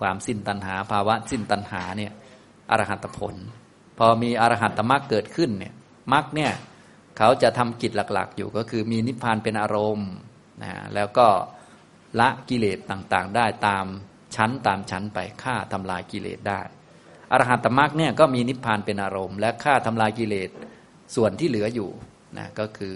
[0.00, 2.12] ความสิ้นตัณหาภาวะสิ้นตัณหาเนี่ย
[2.70, 3.34] อรหัตผล
[3.98, 5.74] พอมีอรหัตมรรคเกิดขึ้นเนี่ย
[6.12, 6.52] มรรคเนี่ย
[7.18, 10.10] เขาจะทำกิจหลักๆ อยู่ก็คือมีนิพพานเป็นอารมณ์
[10.62, 11.28] นะแล้วก็
[12.20, 13.86] ละกิเลสต่างๆ ได้ตาม
[14.36, 16.60] ชั้นตามชั้นไปฆ่าทำลายกิเลสได้
[17.32, 20.50] อรหัตมรรคเนี่ยก็มีนิพพานเป็นอารมณ์ และฆ่าทำลายกิเลส
[21.14, 21.90] ส่วนที่เหลืออยู่
[22.38, 22.94] นะก็คือ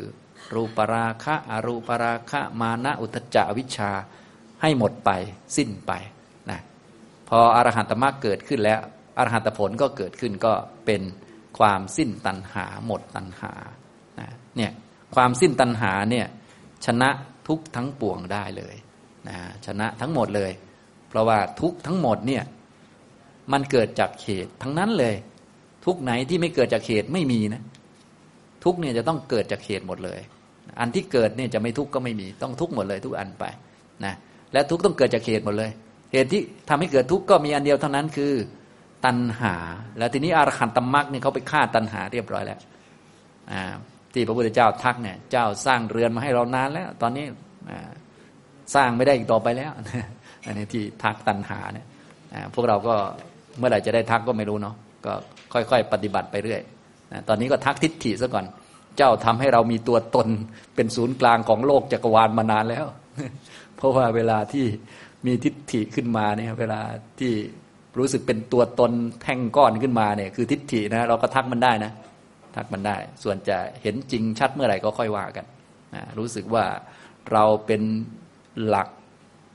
[0.54, 3.92] รูปราคะอรูปราคะมานะอุทจจวิชา
[4.62, 5.10] ให้หมดไป
[5.56, 5.92] สิ้นไป
[6.50, 6.60] นะ
[7.28, 8.80] พออรหัตมรรคเกิดขึ้นแล้ว
[9.18, 10.52] อรหัตผลก็เกิดขึ้นก็
[10.86, 11.02] เป็น
[11.58, 13.52] ความสิ้นตัณหาหมดตัณหา
[14.20, 14.70] นะเนี่ย
[15.14, 16.26] ความสิ้นตัณหาเนี่ย
[16.86, 17.10] ชนะ
[17.48, 18.74] ทุกทั้งปวงได้เลย
[19.28, 20.52] นะชนะทั้งหมดเลย
[21.08, 22.42] เพราะว่าทุกทั้งหมดเนี่ย
[23.52, 25.14] มันเกิดจากเหตุทั้งนั้นเลย
[25.84, 27.62] ทุกไหนที่ไม่เกิดจากเหตุไม่มีนะ
[28.64, 30.20] ทุกเนี่ยจะต้องเกิดจากเหตุหมดเลย
[30.80, 33.44] อันที่เกิดเนี่ยจะไม่ทุกก็ไม่มีต้องทุกหมดเลย ทุกอันไป
[34.04, 34.14] นะ
[34.52, 35.70] และทุกต้องเกิดจากเหตุหมดเลย
[36.12, 38.32] เหตุที่ทำให้เกิดทุกก็มีอันเดียวเท่านั้นคือ
[39.04, 39.54] ตัณหา
[39.98, 42.58] แล้วทีนี้อรหันตมรรคเนี่ยเขาไปฆ่าตัณหาเรียบร้อยแล้ว
[44.14, 47.26] ที่พระพุทธเจ้าทักเนี่ย เจ้าสร้างเรือนมาให้เรานานแล้ว ตอนนี้
[48.74, 49.72] สร้างไม่ได้อีกต่อไปแล้ว
[50.46, 51.86] อันนี้ที่ทักตัณหาเนี่ย
[52.54, 52.94] พวกเราก็
[53.58, 54.74] เมื่อไหร่จะได้ทักก็ไม่รู้เนาะ
[55.06, 55.12] ก็
[55.52, 56.60] ค่อยๆ ปฏิบัติไปเรื่อย
[57.28, 58.44] ตอนนี้ก็ทักทิฏฐิซะก่อน
[58.96, 60.28] เจ้าทำให้เรามีตัวตน
[60.74, 62.86] เป็นศูนย์กลางของโลกจักรวาลมานานแล้ว
[63.76, 64.66] เพราะว่าเวลาที่
[65.26, 66.80] มีทิฏฐิขึ้นมาเนี่ยเวลา
[67.20, 67.32] ที่
[67.98, 71.92] รู้สึกเป็นตัวตนแท่งก้อนขึ้นมาเนี่ยคือทิฏฐินะเราก็ทักมันได้นะ
[72.56, 75.46] ทักมันได้ ส่วนจะเห็นจริงชัดเมื่อไหร่ก็ค่อยว่ากัน
[75.94, 76.64] นะรู้สึกว่า
[77.32, 77.82] เราเป็น
[78.66, 78.88] หลัก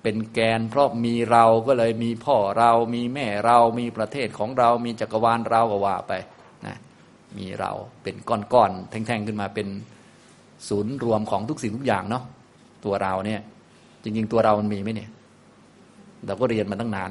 [0.03, 6.13] เป็นแกน เพราะมีเราก็เลยมีพ่อเรา มีแม่เรา มีประเทศของเรา มีจักรวาลเราก็ว่าไป
[6.65, 6.75] นะ
[7.37, 7.71] มีเรา
[8.03, 9.67] เป็นก้อนๆแท่งๆขึ้นมาเป็น
[10.67, 12.23] ศูนย์รวมของทุกสิ่งทุกอย่างเนาะ
[12.85, 13.41] ตัวเราเนี่ย
[14.03, 15.09] จริง ๆ ตัวเรามันมีไหมเนี่ย
[16.25, 17.09] เราก็เรียนมาตั้งนาน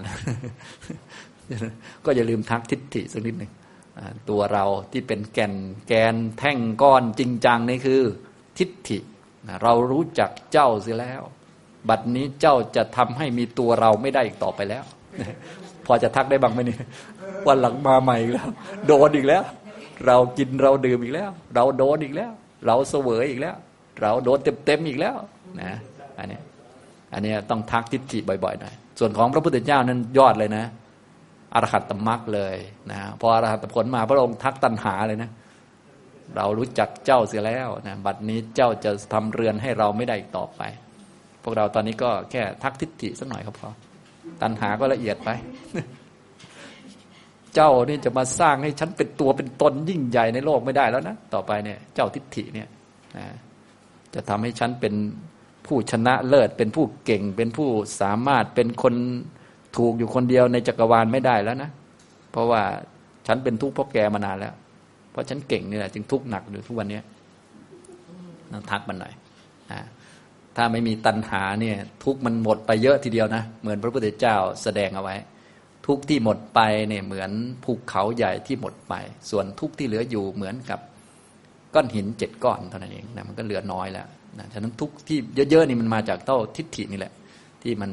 [2.05, 3.51] ก็อย่าลืมทักทิฏฐิสักนิดหนึ่ง
[4.28, 5.54] ตัวเราที่เป็นแก่น
[5.88, 8.00] แกนแท่งก้อนจริงจังนี่คือ
[8.59, 8.98] ทิฏฐิ
[9.62, 11.22] เรารู้จักเจ้าเสียแล้ว
[11.88, 14.85] บัดนี้เจ้าจะทำให้มีตัวเราไม่ได้อีกต่อไปแล้ว
[15.87, 16.76] พอจะทักได้บ้างไหมนี่
[17.46, 18.48] วันหลังมาใหม่อีกแล้ว
[18.87, 19.42] โดนอีกแล้ว
[20.06, 22.32] เรากินเราดื่มอีกแล้ว เราโดนอีกแล้ว
[22.66, 23.56] เราเสวยอีกแล้ว
[24.02, 25.16] เราโดนเต็มๆอีกแล้ว
[25.61, 25.72] นะ
[26.18, 26.38] อันนี้
[27.12, 30.64] อันนี้ต้องทักทิฏฐิบ่อยๆหน่อยส่วนของพระพุทธเจ้านั้นยอดเลยนะ
[31.54, 32.56] อรหัตตมรรคเลย
[32.90, 35.30] นะพออรหัตผลมาพระองค์ทักตัณหาเลยนะ
[36.37, 40.62] เรารู้จักเจ้าเสียแล้วนะบัดนี้เจ้าจะทำเรือนให้เราไม่ได้อีกต่อไป
[41.42, 43.68] พวกเราตอนนี้ก็แค่ทักทิฏฐิสักหน่อยก็พอ
[44.42, 45.30] ตัณหาก็ละเอียดไป
[47.54, 52.68] เจ้านี่จะมาสร้างให้ฉันเป็นตัวเป็นตนยิ่งใหญ่ในโลกไม่ได้แล้วนะต่อไปเนี่ย เจ้าทิฏฐิเนี่ย
[54.14, 54.94] จะทำให้ฉันเป็น
[55.66, 57.68] ผู้ชนะเลิศเป็นผู้เก่ง เป็นผู้
[58.00, 58.94] สามารถเป็นคน
[59.79, 61.71] ถูกอยู่คนเดียวในจักรวาลไม่ได้แล้วนะ
[62.31, 62.62] เพราะว่า
[63.27, 64.55] ฉันเป็นทุกข์เพราะแกมานานแล้ว
[65.11, 67.01] เพราะฉันเก่งนี่แหละจึงทุกข์หนักอยู่ทุกวันนี้
[68.53, 69.12] ต้องทักมันหน่อย
[69.73, 69.81] นะ
[70.57, 75.17] ถ้าไม่มีตัณหาเนี่ยทุกมันหมดไปเยอะทีเดียวนะ เหมือนพระพุทธเจ้าแสดงเอาไว้
[75.87, 77.31] ทุกที่หมดไปเนี่ยเหมือน
[77.65, 78.95] ภูเขาใหญ่ที่หมดไป
[79.31, 80.81] ส่วนทุกที่เหลืออยู่เหมือนกับ
[81.75, 84.07] ก้อนหินเจ็ดก้อนเท่านั้นเองนะมันก็เหลือน้อยแล้ว
[84.39, 85.19] นะฉะนั้นทุกที่
[85.51, 87.12] เยอะๆนี่มันมาจากเต้าทิฏฐินี่แหละ
[87.62, 87.91] ที่มัน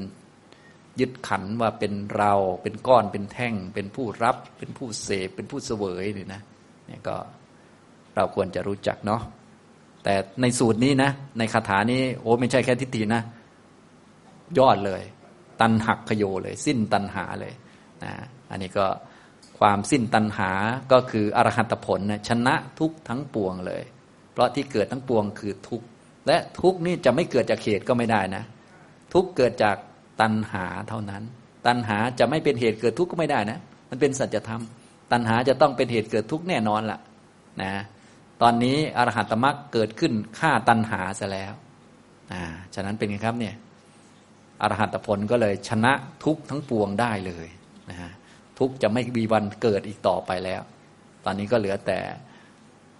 [1.00, 6.42] ยึดขันว่าเป็นเรา เป็นก้อนเป็นแท่ง เป็นผู้รับ เป็นผู้เสพเป็นผู้เสวยนี่นะ
[6.88, 7.16] เนี่ยก็
[8.16, 9.22] เราควรจะรู้จักเนาะ
[10.04, 13.22] แต่ในสูตรนี้นะ ในคาถานี้โอ้ไม่ใช่แค่ทิฏฐินะ
[14.60, 15.02] ยอดเลย
[15.62, 17.54] ตันหักขโยเลย สิ้นตันหาเลย
[18.04, 18.12] นะ
[18.52, 18.86] อันนี้ก็
[19.60, 20.52] ความสิ้นตันหา
[20.92, 23.84] ก็คืออรหัตผลนะชนะทุกทั้งปวงเลย
[24.34, 25.82] เพราะที่เกิดทั้งปวงคือทุก
[26.28, 28.44] และทุกนี่จะไม่เกิดจากเหตุก็ไม่ได้นะ
[29.14, 29.78] ทุกเกิดจาก
[30.22, 31.24] ตัณหาเท่านั้น
[31.68, 34.62] ตัณหาจะไม่เป็นเหตุเกิดทุกข์ก็ไม่ได้นะ มันเป็นสัจธรรม
[35.12, 37.00] ตัณหาจะต้องเป็นเหตุเกิดทุกข์แน่นอนละ่ะ
[37.62, 37.74] นะ
[38.42, 41.54] ตอนนี้อรหัตมรรคเกิดขึ้นฆ่าตัณหาซะแล้ว
[42.34, 42.44] อ่า
[42.76, 43.56] ฉะนั้นเป็นไงครับเนี่ย
[44.62, 47.48] อรหัตผลก็เลยชนะทุกทั้งปวงได้เลย
[47.90, 48.12] นะฮะ
[48.60, 50.62] ทุกจะไม่มีวันเกิดอีกต่อไปแล้ว
[51.26, 52.00] ตอนนี้ก็เหลือแต่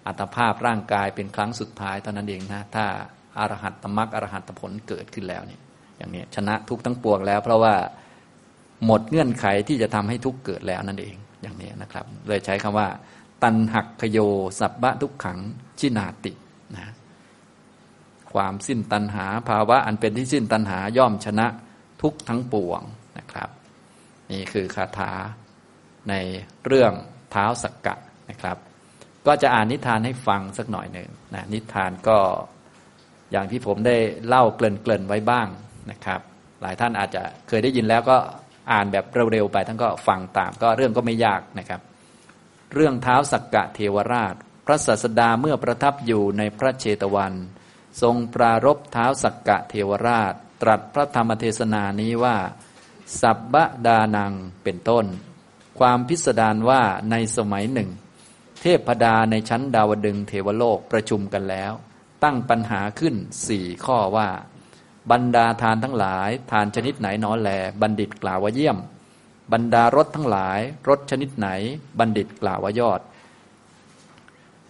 [0.08, 2.86] อัตภาพร่างกายเป็นครั้งสุดท้ายเท่านั้นเองนะถ้า
[3.38, 5.62] อารหัตตมรรคอรหัตผลเกิดขึ้นแล้วเนี่ย
[5.98, 7.76] อย่างนี้ชนะทุกทั้งปวงแล้ว เพราะว่า
[8.86, 12.88] หมดเงื่อนไขที่จะทำให้ทุกเกิดแล้วนั่นเองอย่างนี้นะครับ เลยใช้คำว่า
[13.44, 14.20] ตันหักขโย
[14.60, 15.40] สับบะทุกขัง
[15.80, 16.32] ชินาติ
[16.78, 16.88] นะ
[18.34, 21.48] ความสิ้นตันหาภาวะอันเป็นที่สิ้นตันหาย่อมชนะ
[22.02, 22.82] ทุกทั้งปวง
[23.18, 23.50] นะครับ
[24.32, 25.12] นี่คือคาถา
[26.10, 26.14] ใน
[26.66, 26.94] เรื่อง
[27.32, 27.96] เท้าสักกะ
[28.30, 28.58] นะครับ
[29.28, 32.18] ก็จะอ่านนิทานให้ฟังสักหน่อยหนึ่งนะนิทานก็
[33.32, 35.48] อย่างที่ผมได้เล่าเกริ่นๆไว้บ้าง
[35.92, 36.22] นะครับ
[36.62, 38.18] หลายท่านอาจจะเคยได้ยินแล้วก็
[38.72, 41.82] อ่านแบบเร็วๆไปท่านก็ฟังตามก็เรื่องก็ไม่ยากนะครับ
[42.74, 47.34] เรื่องเท้าสักกะเทวราช พระศาสดาเมื่อประทับอยู่ในพระเชตวัน
[48.02, 52.38] ทรงปรารบเท้าสักกะเทวราช ตรัสพระธรรมเทศนานี้ว่า
[53.22, 53.56] สับบ
[53.88, 55.06] ดานังเป็นต้น
[55.80, 57.90] ความพิสดารว่าในสมัยหนึ่ง
[58.62, 61.74] เทพดาในชั้นดาวดึงเทวโลกประชุมกันแล้ว
[62.24, 63.16] ตั้งปัญหาขึ้น
[63.48, 64.30] สี่ข้อว่า
[65.12, 67.50] บรรดาทานทั้งหลาย ทานชนิดไหนนอแล
[67.82, 68.78] บัณฑิตกล่าวว่าเยี่ยม
[69.54, 71.48] บรรดารสทั้งหลายรสชนิดไหน
[72.00, 73.02] บัณฑิตกล่าวว่ายอด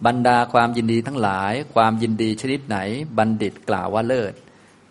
[0.06, 2.78] บรรดาความยินดีทั้งหลาย ความยินดีชนิดไหน
[3.18, 4.34] บัณฑิตกล่าวว่าเลิศ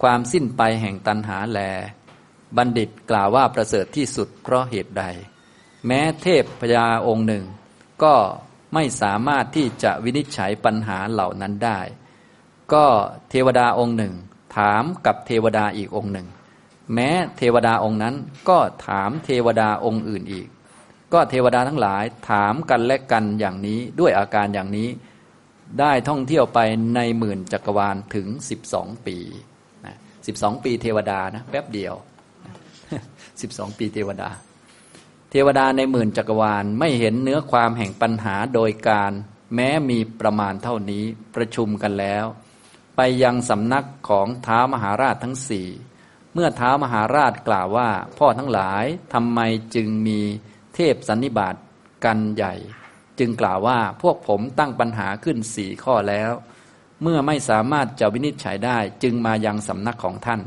[0.01, 1.60] ความสิ้นไปแห่งตันหาแล
[2.58, 5.03] บัณฑิตกล่าวว่าประเสริฐที่สุดเพราะเหตุใด
[5.86, 7.45] แม้เทพพญาองค์หนึ่ง
[8.03, 8.15] ก็
[8.73, 11.79] ไม่สามารถที่จะวินิจฉัยปัญหาเหล่านั้นได้
[12.73, 12.86] ก็
[13.29, 14.13] เทวดาองค์หนึ่ง
[14.56, 16.28] ถามกับเทวดาอีกองค์หนึ่ง
[16.94, 18.16] แม้เทวดาองค์นั้น
[18.50, 20.48] ก็ถามเทวดาองค์อื่นอีก
[21.13, 24.89] ก็เทวดาทั้งหลายถามกันและกันอย่างนี้ด้วยอาการอย่างนี้
[25.80, 26.60] ได้ท่องเที่ยวไป
[26.96, 29.18] ในหมื่นจักรวาลถึงสิบสองปี
[29.86, 31.94] นะสิบสองปีเทวดานะแป๊บเดียว
[33.42, 34.30] สิบสองปีเทวดา
[35.32, 39.12] เทวดาในหมื่นจักรวาลไม่เห็นเนื้อความแห่งปัญหาโดยการ
[39.56, 41.04] แม้มีประมาณเท่านี้
[41.36, 42.26] ประชุมกันแล้ว
[42.95, 45.67] ไปยังสำนักของท้ามหาราชทั้งสี่
[46.34, 49.39] เมื่อท้ามหาราชกล่าวว่า พ่อทั้งหลายทำไม
[49.75, 50.19] จึงมี
[50.75, 51.56] เทพสันนิบาต
[52.06, 52.53] กันใหญ่
[53.19, 56.32] จึงกล่าวว่าพวกผมตั้งปัญหาขึ้นสี่ข้อแล้ว
[57.01, 60.41] เมื่อไม่สามารถจะวินิจฉัยได้จึงมายังสำนักของท่าน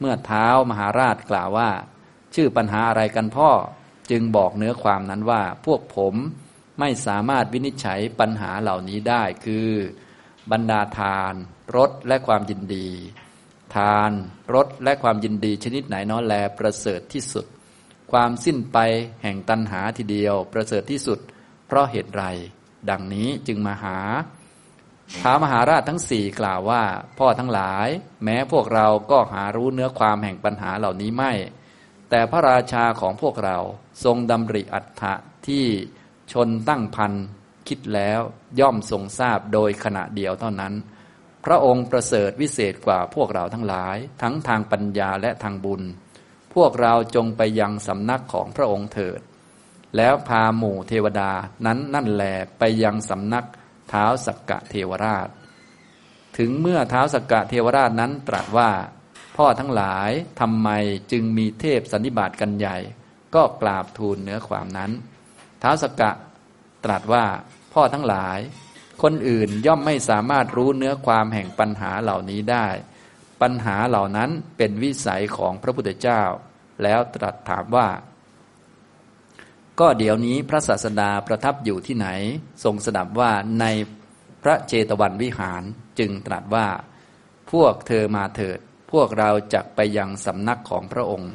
[0.00, 1.70] เมื่อเท้ามหาราชกล่าวว่า
[2.34, 3.50] ชื่อปัญหาอะไรกันพ่อ
[4.10, 6.14] จึงบอกเนื้อความนั้นว่าพวกผม
[6.80, 9.68] ไม่สามารถวินิจฉัยปัญหาเหล่านี้ได้คือ
[10.52, 11.34] บรรดาทาน
[11.76, 12.88] รสและความยินดี
[13.76, 14.10] ทาน
[14.54, 17.46] รสและความยินดีชนิดไหนน้อแลประเสริฐที่สุด
[18.12, 18.78] ความสิ้นไป
[19.22, 21.18] แห่งตัณหาทีเดียว ประเสริฐที่สุด
[21.66, 22.24] เพราะเหตุไร
[22.90, 23.98] ดังนี้จึงมาหา
[25.20, 26.82] ท้ามหาราชทั้งสี่กล่าวว่า
[27.18, 27.88] พ่อทั้งหลาย
[28.24, 31.32] แม้พวกเราก็หารู้เนื้อความแห่งปัญหาเหล่านี้ไม่
[32.10, 33.58] แต่พระราชาของพวกเรา
[34.04, 35.14] ทรงดำริอัฏฐะ
[35.46, 35.64] ที่
[36.32, 37.12] ชนตั้งพัน
[37.68, 38.20] คิดแล้ว
[38.60, 40.74] ย่อมทรงทราบโดยขณะเดียวเท่านั้น
[41.44, 45.82] พระองค์ประเสริฐวิเศษกว่าพวกเราทั้งหลาย ทั้งทางปัญญาและทางบุญ
[46.54, 49.20] พวกเราจงไปยังสำนักของพระองค์เถิด
[49.96, 51.30] แล้วพาหมู่เทวดา
[51.66, 52.24] นั้นนั่นแหล
[52.58, 53.46] ไปยังสำนัก
[53.88, 55.28] เท้าสักกะเทวราช
[56.38, 58.70] ถึงเมื่อเท้าสักกะเทวราชนั้นตรัสว่า
[59.36, 60.68] พ่อทั้งหลายทำไม
[61.12, 62.76] จึงมีเทพสันนิบาตกันใหญ่
[63.34, 64.90] ก็กราบทูลเนื้อความนั้น
[65.60, 66.10] เท้าสักกะ
[66.84, 67.24] ตรัสว่า
[67.72, 68.38] พ่อทั้งหลาย
[69.02, 72.66] คนอื่นย่อมไม่สามารถรู้เนื้อความแห่งปัญหาเหล่านี้ได้
[73.42, 76.22] ปัญหาเหล่านั้นเป็นวิสัยของพระพุทธเจ้า
[76.82, 77.88] แล้วตรัสถามว่า
[79.80, 82.08] ก็เดี๋ยวนี้พระศาสดาประทับอยู่ที่ไหน
[82.64, 83.64] ทรงสดับว่าใน
[84.42, 85.62] พระเจตวันวิหาร
[85.98, 86.68] จึงตรัสว่า
[87.52, 88.58] พวกเธอมาเถิด
[88.92, 91.32] พวกเราจักไปยังสำนักของพระองค์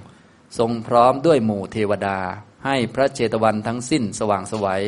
[0.57, 2.19] ทรงพร้อมด้วยหมู่เทวดา
[2.65, 4.83] ให้พระเจตวันทั้งสิ้นสว่างสวัย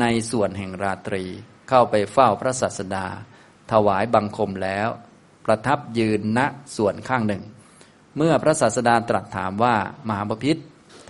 [0.00, 1.24] ในส่วนแห่งราตรี
[1.68, 3.06] เข้าไปเฝ้าพระศาสดา
[3.72, 4.88] ถวายบังคมแล้ว
[5.44, 6.40] ประทับยืนณ
[6.76, 7.42] ส่วนข้างหนึ่ง
[8.16, 9.76] เมื่อพระศาสดาตรัสถามว่า
[10.08, 10.56] มหาบพิษ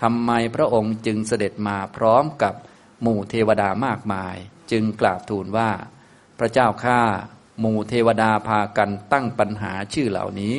[0.01, 2.53] ทำไมพระองค์จึงเสด็จมาพร้อมกับ
[3.01, 4.35] หมู่เทวดามากมาย
[4.71, 5.71] จึงกราบทูลว่า
[6.39, 7.01] พระเจ้าข้า
[7.59, 10.55] หมู่เทวดาพากันตั้งปัญหาชื่อเหล่านี้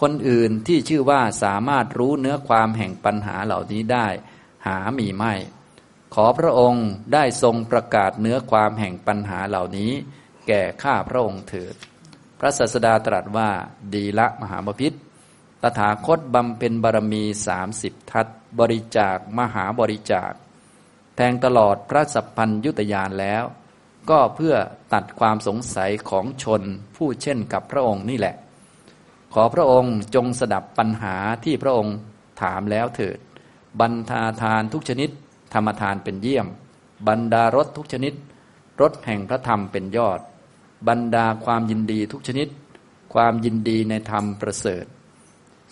[0.00, 4.06] คนอื่นที่ชื่อว่าสามารถรู้เนื้อความแห่งปัญหาเหล่านี้ได้
[4.66, 5.34] หามีไม่
[6.14, 9.92] ขอพระองค์ได้ทรงประกาศเนื้อความแห่งปัญหาเหล่านี้
[10.46, 11.74] แก่ข้าพระองค์เถิด
[12.40, 13.50] พระศาสดาตรัสว่า
[13.94, 14.92] ดีละมหาบพิษ
[15.62, 18.26] ตถาคตบำเพ็ญบารมีสามสิบทัศ
[18.58, 20.32] บริจาคมหาบริจาค
[21.16, 23.44] แทงตลอดพระสัพพัญยุตยานแล้ว
[24.10, 24.54] ก็เพื่อ
[24.92, 26.62] ตัดความสงสัยของชน
[26.96, 28.34] ผู้เช่นกับพระองค์นี่แหละ
[29.34, 31.96] ขอพระองค์จงสดับปัญหาที่พระองค์
[32.42, 33.18] ถามแล้วเถิด
[33.80, 35.10] บรรทาทานทุกชนิด
[35.52, 36.46] ธรรมทานเป็นเยี่ยม
[37.08, 38.14] บรรดารสทุกชนิด
[38.80, 40.20] รสแห่งพระธรรมเป็นยอด
[40.88, 42.48] บรรดาความยินดีทุกชนิด
[43.14, 44.84] ความยินดีในธรรมประเสริฐ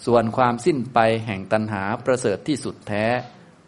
[0.04, 3.04] ส่วนความสิ้นไปแห่งตัณหาประเสริฐที่สุดแท้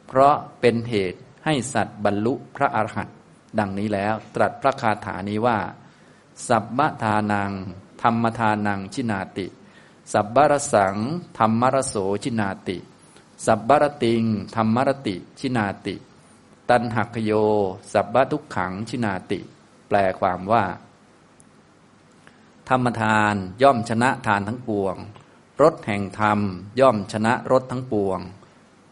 [0.06, 3.16] เพราะเป็นเหตุให้สัตว์บรรลุพระอรหันต์
[3.58, 5.58] ดังนี้แล้วตรัสพระคาถานี้ว่า
[6.48, 7.52] สัพพทานัง
[8.02, 9.46] ธรรมทานังชินาติ
[10.12, 10.96] สัพบรสัง
[11.38, 12.78] ธรรมรโสชินาติ
[13.44, 14.22] สัพบรติง
[14.54, 15.94] ธรรมรติ ชินาติ
[16.68, 17.32] ตันหักโย
[17.92, 19.40] สัพบทุกขัง ชินาติ
[19.88, 20.64] แปลความว่า
[22.68, 24.96] ธรรมทานย่อมชนะทานทั้งปวง
[25.62, 26.38] รสแห่งธรรม
[26.80, 28.18] ย่อมชนะรสทั้งปวง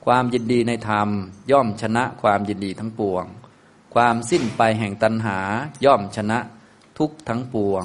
[0.04, 1.08] ความยินดีในธรรม
[1.50, 3.24] ย่อมชนะความยินดีทั้งปวง
[3.94, 5.38] ความสิ้นไปแห่งตัณหา
[5.84, 6.38] ย่อมชนะ
[6.98, 7.84] ทุกทั้งปวง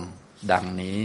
[0.51, 0.97] ดังนี้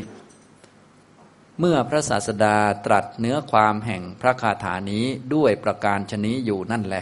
[1.61, 6.97] เมื่อพระศาสดาตรัสเนื้อความแห่งพระคาถานี้ด้วยประการชนี้อยู่นั่นแล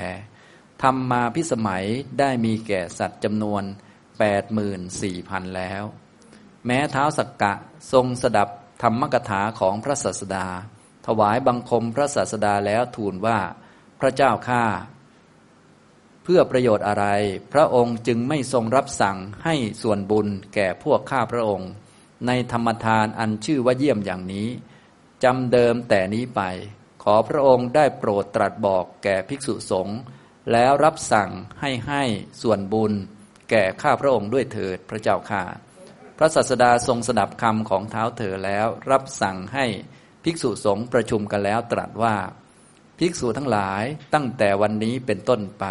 [0.82, 1.84] ทำมาพิสมัย
[2.18, 3.62] ได้มีแก่สัตว์จำนวน
[4.18, 5.82] แปดหมื่นสี่พันแล้ว
[6.66, 7.52] แม้เท้าสักกะ
[7.92, 8.48] ทรงสดับ
[8.82, 10.46] ธรรมกถาของพระศาสดา
[11.06, 13.38] ถวายบังคมพระศาสดาแล้วทูลว่า
[14.00, 14.64] พระเจ้าข้า
[16.22, 17.06] เพื่อประโยชน์อะไร
[17.52, 21.70] พระองค์จึงไม่ทรงรับสั่งให้ส่วนบุญแก่พวกข้าพระองค์
[22.26, 24.48] ในธรรมทานอันชื่อว่าเยี่ยมอย่างนี้
[25.24, 26.40] จำเดิมแต่นี้ไป
[27.02, 29.98] ขอพระองค์ได้โปรดตรัสบอกแก่ภิกษุสงฆ์
[30.52, 31.30] แล้วรับสั่ง
[31.60, 32.02] ให้ให้
[32.42, 32.92] ส่วนบุญ
[33.50, 35.42] แก่ข้าพระองค์ด้วยเถิดพระเจ้าข้า
[36.18, 39.66] พระศาสดาทรงสดับคำของเท้าเธอแล้ว รับสั่งให้
[40.24, 42.16] ภิกษุสงฆ์ประชุมกันแล้วตรัสว่า
[42.98, 45.64] ภิกษุทั้งหลายตั้งแต่วันนี้เป็นต้นไป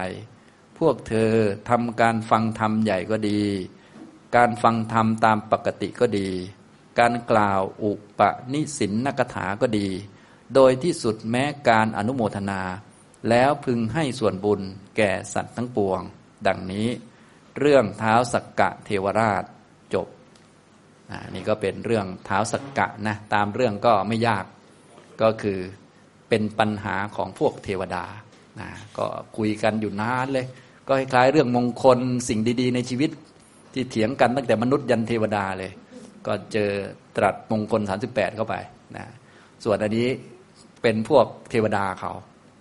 [0.80, 1.34] พวกเธอ
[1.70, 3.44] ทำการฟังธรรมใหญ่ก็ดี
[4.36, 6.30] การฟังธรรมตามปกติก็ดี
[7.00, 8.22] การกล่าวอุป
[8.54, 9.88] นิสินนกถาก็ดี
[10.56, 12.62] โดยที่สุดแม้การอนุโมทนา
[13.30, 14.62] แล้วพึงให้ส่วนบุญ
[14.98, 16.02] แก่สัตว์ทั้งปวง
[16.48, 16.88] ดังนี้
[17.60, 19.44] เรื่องเท้าสักกะเทวราช
[19.94, 20.08] จบ
[21.34, 24.46] นี่ก็เป็นเรื่องเท้าสักกะนะตามเรื่องก็ไม่ยาก
[25.22, 25.60] ก็คือ
[26.30, 28.06] เป็นปัญหาของพวกเทวดา
[28.60, 29.06] นะก็
[29.38, 30.46] คุยกันอยู่นานเลย
[30.88, 33.12] ก็คล้ายเรื่องมงคลสิ่งดี ๆ ในชีวิต
[33.74, 35.72] ที่เถียงกันตั้งแต่มนุษย์ยันเทวดาเลย
[36.28, 36.70] ก็เจอ
[37.18, 38.56] ตรัสมงคล 38 เข้าไป
[38.98, 39.06] นะ
[39.64, 40.08] ส่วนอันนี้
[40.82, 42.12] เป็นพวกเทวดาเขา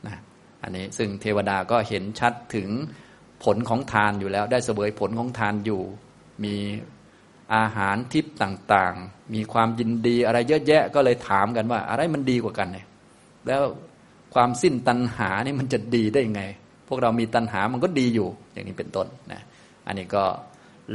[0.06, 0.16] นะ
[0.62, 2.68] อันนี้ซึ่งเทวดาก็เห็นชัดถึง
[3.44, 5.82] ผลของทานอยู่แล้ว ได้เสวยผลของทานอยู่
[6.44, 6.56] มี
[7.54, 12.86] อาหารทิพย์ต่างๆ มีความยินดีอะไรเยอะแยะ ก็เลยถามกันว่า อะไรมันดีกว่ากันเนี่ย
[13.46, 13.62] แล้ว
[14.34, 16.42] ความสิ้นตัณหานี่มันจะดีได้ยังไง
[16.88, 19.40] พวกเรามีตัณหามันก็ดีอยู่อย่างนี้เป็นต้นนะ
[19.86, 20.24] อันนี้ก็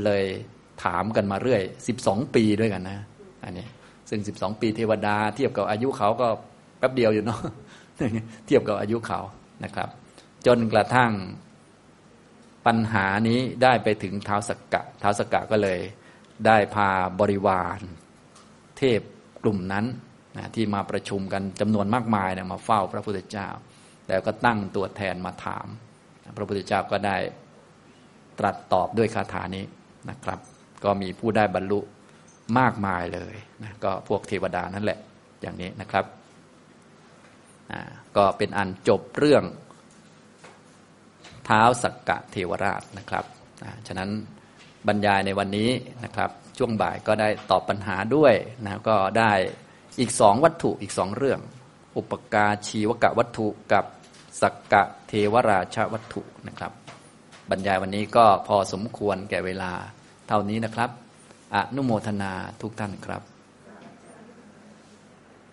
[0.04, 0.24] เลย
[0.84, 3.00] ถามกันมาเรื่อยสิบสองปีด้วยกันนะ
[3.44, 3.66] อันนี้
[4.10, 6.28] ซึ่งสิบสองปีเทวดา เทียบกับอายุเขาก็
[6.80, 7.42] แป๊บเดียวอยู่เนาะ
[8.48, 9.20] เทียบกับอายุเขา
[9.64, 9.90] นะครับ
[10.46, 11.12] จนกระทั่ง
[12.66, 15.80] ปัญหานี้ได้ไปถึงเท้าสกกะเท้าสกกะก็เลย
[16.46, 16.90] ได้พา
[17.20, 17.80] บริวาร
[18.78, 19.00] เทพ
[19.44, 19.86] กลุ่มนั้น
[20.38, 23.48] นะที่มาประชุมกันจำนวนมากมายนะมาเฝ้าพระพุทธเจ้า
[24.08, 25.68] แล้วก็ตั้งตัวแทนมาถาม
[26.38, 27.18] พระพุทธเจ้าก็ได้
[28.40, 29.64] ตรัสตอบด้วยคาถานี้
[30.10, 30.40] นะครับ
[30.84, 31.80] ก็มีผู้ได้บรรลุ
[32.60, 35.00] มากมายเลยนะก็พวกเทวดานั่นแหละ
[35.42, 36.06] อย่างนี้นะครับ
[38.18, 39.44] ก็เป็นอันจบเรื่อง
[41.46, 43.26] เท้าสักกะเทวราชนะครับ
[43.88, 44.10] ฉะนั้น
[44.88, 45.70] บรรยายในวันนี้
[46.04, 48.34] นะครับ ช่วงบ่ายก็ได้ตอบปัญหาด้วย
[48.64, 49.32] นะก็ได้
[50.00, 51.40] อีกสองวัตถุอีกสองเรื่อง
[51.98, 53.86] อุปกาชีวกะวัตถุกับ
[54.42, 56.72] สักกะเทวราชวัตถุนะครับ
[57.50, 59.72] บรรยายวันนี้ก็พอสมควรแก่เวลา
[60.28, 60.90] เท่านี้นะครับ
[61.56, 63.35] อนุโมทนาทุกท่านครับ